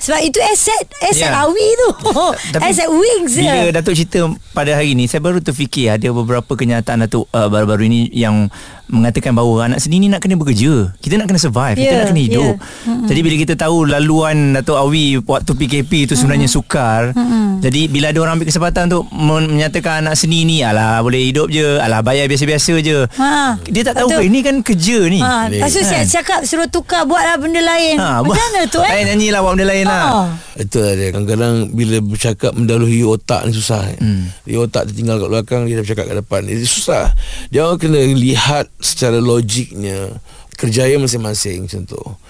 Sebab 0.00 0.20
itu 0.20 0.40
aset 0.42 0.84
aset 1.02 1.28
Ya. 1.28 1.40
awi 1.40 1.68
tu. 1.76 1.88
aset 2.66 2.88
wings 2.88 3.32
bila 3.34 3.52
je. 3.54 3.68
Datuk 3.70 3.94
cerita 3.94 4.18
pada 4.50 4.72
hari 4.72 4.92
ni 4.92 5.04
saya 5.04 5.20
baru 5.20 5.38
terfikir 5.38 5.92
ada 5.92 6.08
beberapa 6.10 6.48
kenyataan 6.50 7.04
Datuk 7.04 7.28
uh, 7.28 7.46
baru-baru 7.46 7.84
ini 7.84 8.00
yang 8.10 8.48
mengatakan 8.86 9.30
bahawa 9.30 9.68
anak 9.68 9.78
seni 9.78 9.98
ni 9.98 10.08
nak 10.08 10.18
kena 10.18 10.34
bekerja. 10.34 10.90
Kita 10.96 11.14
nak 11.14 11.26
kena 11.26 11.38
survive, 11.38 11.78
kita 11.78 11.86
Ya, 11.86 12.00
nak 12.00 12.10
kena 12.10 12.20
hidup. 12.20 12.54
ya. 12.56 12.88
Mm-mm. 12.88 13.06
Jadi 13.06 13.20
bila 13.20 13.34
kita 13.38 13.54
tahu 13.56 13.76
laluan 13.84 14.36
Datuk 14.52 14.74
Awi 14.74 15.06
waktu 15.20 15.52
PKP 15.54 15.90
itu 16.04 16.14
sebenarnya 16.14 16.48
sukar. 16.48 17.14
Jadi 17.60 17.86
bila 17.86 18.08
ada 18.08 18.18
orang 18.18 18.34
ambil 18.34 18.48
kesempatan 18.48 18.88
untuk 18.88 19.04
men- 19.12 19.52
menyatakan 19.52 20.02
anak 20.02 20.16
seni 20.16 20.42
ni 20.42 20.60
alah 20.60 20.98
boleh 21.00 21.22
hidup 21.22 21.46
je, 21.46 21.76
alah 21.76 22.00
bayar 22.00 22.26
biasa-biasa 22.26 22.72
je. 22.80 22.98
Ha. 23.14 23.60
Dia 23.62 23.82
tak 23.84 23.94
tahu 23.96 24.08
ke 24.10 24.22
ini 24.24 24.40
kan 24.40 24.58
kerja 24.58 24.98
ni. 25.06 25.20
Ha, 25.20 25.46
lepas 25.46 25.68
tu 25.68 25.82
saya 25.82 26.02
cakap 26.02 26.42
suruh 26.42 26.66
tukar 26.66 27.04
buatlah 27.04 27.36
benda 27.36 27.60
lain. 27.60 27.94
Ha, 27.94 28.24
Macam 28.24 28.32
mana 28.42 28.64
tu 28.66 28.80
eh? 28.80 28.90
Lain 28.96 29.06
nyanyilah 29.06 29.38
buat 29.38 29.52
benda 29.54 29.66
lain 29.68 29.86
lah. 29.90 30.38
Itu 30.54 30.78
lah 30.78 30.94
dia 30.94 31.10
Kadang-kadang 31.10 31.74
Bila 31.74 31.96
bercakap 32.02 32.52
Mendahului 32.54 33.02
otak 33.02 33.46
ni 33.48 33.52
susah. 33.52 33.82
Hmm. 33.98 34.30
Dia 34.46 34.62
otak 34.62 34.90
tertinggal 34.90 35.18
kat 35.18 35.28
belakang 35.30 35.62
Dia 35.66 35.74
dah 35.78 35.84
bercakap 35.84 36.04
kat 36.06 36.16
depan. 36.22 36.40
Itu 36.46 36.66
susah. 36.66 37.12
Dia 37.50 37.66
orang 37.66 37.78
kena 37.82 38.00
lihat 38.00 38.70
Secara 38.78 39.18
logiknya 39.18 40.22
Kerjaya 40.54 40.96
masing-masing 41.00 41.66
Contoh 41.66 42.20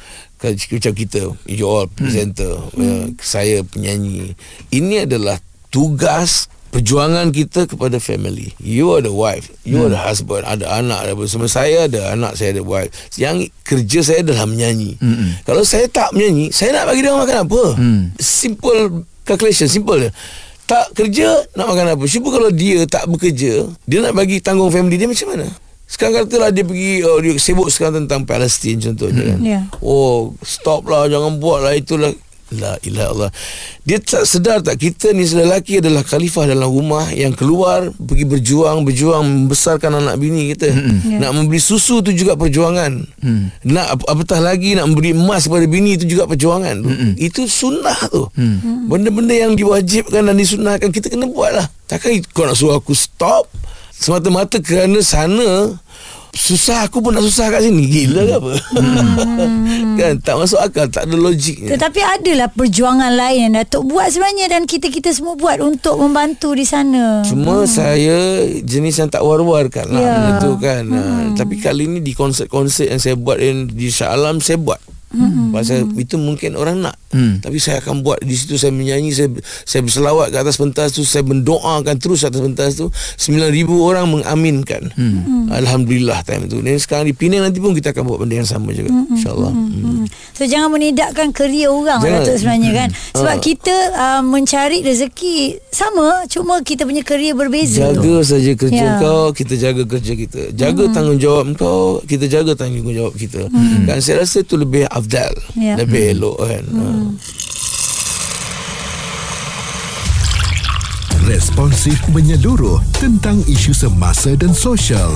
Kan, 0.41 0.57
Macam 0.57 0.93
kita 0.97 1.21
You 1.45 1.67
all 1.69 1.87
presenter 1.87 2.57
hmm. 2.73 3.21
Saya 3.21 3.61
penyanyi. 3.61 4.33
Ini 4.73 5.05
adalah 5.05 5.37
Tugas 5.71 6.51
Perjuangan 6.71 7.35
kita 7.35 7.67
kepada 7.67 7.99
family. 7.99 8.55
You 8.63 8.95
are 8.95 9.03
the 9.03 9.11
wife 9.11 9.51
You 9.67 9.83
are 9.83 9.91
the 9.91 9.99
husband 9.99 10.47
Ada 10.47 10.79
anak 10.79 11.03
ada 11.03 11.13
Semua 11.27 11.51
saya 11.51 11.91
ada 11.91 12.15
anak 12.15 12.39
Saya 12.39 12.55
ada 12.55 12.63
wife. 12.63 12.95
Yang 13.19 13.51
kerja 13.67 13.99
saya 14.07 14.19
adalah 14.23 14.47
menyanyi. 14.47 14.95
Mm-mm. 15.03 15.43
Kalau 15.43 15.67
saya 15.67 15.91
tak 15.91 16.15
menyanyi 16.15 16.55
Saya 16.55 16.79
nak 16.79 16.95
bagi 16.95 17.03
dia 17.03 17.11
makan 17.11 17.37
apa? 17.43 17.63
Hmm. 17.75 18.03
Simple 18.23 19.03
calculation 19.27 19.67
Simple 19.67 20.07
je. 20.07 20.11
Tak 20.71 20.95
kerja 20.95 21.43
Nak 21.59 21.67
makan 21.75 21.87
apa? 21.99 22.05
Cuba 22.07 22.29
kalau 22.31 22.51
dia 22.55 22.87
tak 22.87 23.11
bekerja 23.11 23.67
Dia 23.91 23.99
nak 24.07 24.15
bagi 24.15 24.39
tanggung 24.39 24.71
family 24.71 24.95
dia 24.95 25.11
macam 25.11 25.27
mana? 25.35 25.51
Sekarang 25.91 26.23
katalah 26.23 26.55
dia 26.55 26.63
pergi 26.63 27.03
oh, 27.03 27.19
Dia 27.19 27.35
sibuk 27.35 27.67
sekarang 27.67 28.07
tentang 28.07 28.23
Palestin 28.23 28.79
contohnya 28.79 29.35
kan. 29.35 29.39
Ya. 29.43 29.61
Oh 29.83 30.39
stop 30.47 30.87
lah 30.87 31.11
Jangan 31.11 31.43
buat 31.43 31.67
lah 31.67 31.75
Itulah 31.75 32.15
La 32.51 32.75
ilah 32.83 33.15
Allah 33.15 33.31
Dia 33.87 34.03
tak 34.03 34.27
sedar 34.27 34.59
tak 34.59 34.83
Kita 34.83 35.15
ni 35.15 35.23
lelaki 35.23 35.79
adalah 35.79 36.03
khalifah 36.03 36.51
dalam 36.51 36.67
rumah 36.67 37.07
Yang 37.15 37.39
keluar 37.39 37.95
Pergi 37.95 38.27
berjuang 38.27 38.83
Berjuang 38.83 39.23
Membesarkan 39.23 40.03
anak 40.03 40.19
bini 40.19 40.51
kita. 40.51 40.75
Ya. 40.75 41.19
Nak 41.23 41.31
membeli 41.31 41.63
susu 41.63 42.03
tu 42.03 42.11
juga 42.11 42.35
perjuangan. 42.35 43.07
Hmm. 43.23 43.55
Nak 43.63 43.87
ap- 43.87 44.09
apatah 44.11 44.43
lagi 44.43 44.75
Nak 44.75 44.91
memberi 44.91 45.15
emas 45.15 45.47
kepada 45.47 45.63
bini 45.71 45.95
Itu 45.95 46.11
juga 46.11 46.27
perjuangan 46.27 46.75
tu. 46.83 46.91
Itu 47.15 47.47
sunnah 47.47 47.99
tu. 48.11 48.27
Benda-benda 48.91 49.33
yang 49.33 49.55
diwajibkan 49.55 50.27
Dan 50.27 50.35
disunahkan 50.35 50.91
Kita 50.91 51.07
kena 51.07 51.31
buat 51.31 51.55
lah 51.55 51.67
Takkan 51.87 52.19
kau 52.35 52.51
nak 52.51 52.59
suruh 52.59 52.75
aku 52.75 52.99
stop? 52.99 53.47
Semata-mata 53.95 54.59
kerana 54.59 55.05
sana 55.05 55.77
Susah 56.31 56.87
aku 56.87 56.99
pun 56.99 57.11
nak 57.11 57.23
susah 57.23 57.51
kat 57.51 57.63
sini 57.63 57.85
Gila 57.85 58.23
ke 58.23 58.35
apa 58.35 58.53
Kan 59.99 60.13
tak 60.19 60.35
masuk 60.35 60.59
akal 60.59 60.87
Tak 60.87 61.07
ada 61.07 61.15
logiknya 61.15 61.75
Tetapi 61.75 62.01
adalah 62.01 62.49
perjuangan 62.49 63.13
lain 63.13 63.51
yang 63.51 63.55
Datuk 63.57 63.87
buat 63.87 64.09
sebenarnya 64.09 64.47
dan 64.49 64.63
kita-kita 64.65 65.11
semua 65.11 65.35
buat 65.35 65.59
untuk 65.59 65.97
membantu 65.97 66.55
di 66.55 66.63
sana. 66.63 67.21
Cuma 67.23 67.67
saya 67.67 68.41
jenis 68.61 68.97
yang 68.97 69.09
tak 69.09 69.21
war-warkan 69.21 69.87
lah 69.87 70.01
Ya. 70.01 70.13
benda 70.13 70.33
tu 70.39 70.53
kan. 70.57 70.85
Hmm. 70.87 71.35
Tapi 71.35 71.59
kali 71.59 71.85
ni 71.87 71.99
di 72.01 72.15
konsert-konsert 72.15 72.89
yang 72.89 72.99
saya 72.99 73.15
buat 73.15 73.37
yang 73.37 73.67
di 73.67 73.91
Shah 73.91 74.15
Alam 74.15 74.39
saya 74.39 74.57
buat. 74.57 74.79
Hmm. 75.51 75.55
Pasal 75.59 75.83
itu 75.99 76.15
mungkin 76.15 76.55
orang 76.55 76.79
nak. 76.81 76.95
Hmm. 77.11 77.43
Tapi 77.43 77.59
saya 77.59 77.83
akan 77.83 78.07
buat 78.07 78.23
di 78.23 78.39
situ 78.39 78.55
saya 78.55 78.71
menyanyi 78.71 79.11
saya 79.11 79.27
saya 79.67 79.83
berselawat 79.83 80.31
ke 80.31 80.39
atas 80.39 80.57
pentas 80.57 80.95
tu 80.95 81.03
saya 81.03 81.27
mendoakan 81.27 81.99
terus 81.99 82.23
atas 82.23 82.39
pentas 82.39 82.79
tu 82.79 82.87
9000 83.19 83.67
orang 83.67 84.07
mengaminkan. 84.07 84.95
Hmm. 84.95 85.51
Alhamdulillah 85.51 86.23
time 86.23 86.47
tu. 86.47 86.63
Dan 86.63 86.79
sekarang 86.79 87.11
di 87.11 87.15
Penang 87.15 87.45
nanti 87.45 87.59
pun 87.59 87.75
kita 87.75 87.91
akan 87.91 88.07
buat 88.07 88.19
benda 88.23 88.39
yang 88.39 88.47
sama 88.47 88.71
juga 88.71 88.95
Hmm. 88.95 89.11
insyaallah. 89.11 89.51
Hmm. 89.51 89.69
Hmm. 89.83 90.05
So 90.39 90.47
jangan 90.47 90.71
menidakkan 90.71 91.35
kerja 91.35 91.67
orang 91.69 91.99
Jangan. 91.99 92.23
Datuk 92.23 92.37
sebenarnya 92.39 92.71
kan. 92.73 92.89
Sebab 93.13 93.35
Ah. 93.35 93.43
kita 93.43 93.77
uh, 93.93 94.23
mencari 94.23 94.79
rezeki 94.81 95.37
sama 95.69 96.25
cuma 96.27 96.63
kita 96.63 96.87
punya 96.87 97.03
kerja 97.03 97.35
berbeza. 97.35 97.91
Jaga 97.91 98.17
saja 98.23 98.53
kerja 98.55 98.79
Ya. 98.81 98.97
kau 98.97 99.29
Kita 99.31 99.55
jaga 99.57 99.83
kerja 99.85 100.13
kita 100.15 100.41
Jaga 100.55 100.89
hmm. 100.89 100.95
tanggungjawab 100.95 101.45
kau 101.59 102.01
Kita 102.05 102.25
jaga 102.25 102.53
tanggungjawab 102.55 103.13
kita 103.13 103.51
hmm. 103.51 103.85
Kan 103.85 103.99
saya 104.01 104.23
rasa 104.23 104.41
itu 104.41 104.55
lebih 104.55 104.87
afdal 104.89 105.33
Ya. 105.59 105.75
Lebih 105.77 106.17
elok 106.17 106.39
kan 106.41 106.65
hmm. 106.67 107.09
Responsif 111.31 112.01
menyeluruh 112.11 112.83
tentang 112.99 113.39
isu 113.47 113.71
semasa 113.71 114.35
dan 114.35 114.51
sosial. 114.51 115.15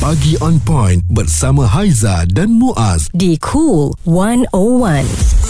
Pagi 0.00 0.40
on 0.40 0.56
point 0.62 1.04
bersama 1.12 1.68
Haiza 1.68 2.24
dan 2.32 2.56
Muaz. 2.56 3.12
di 3.12 3.36
Cool 3.38 3.92
101. 4.08 5.41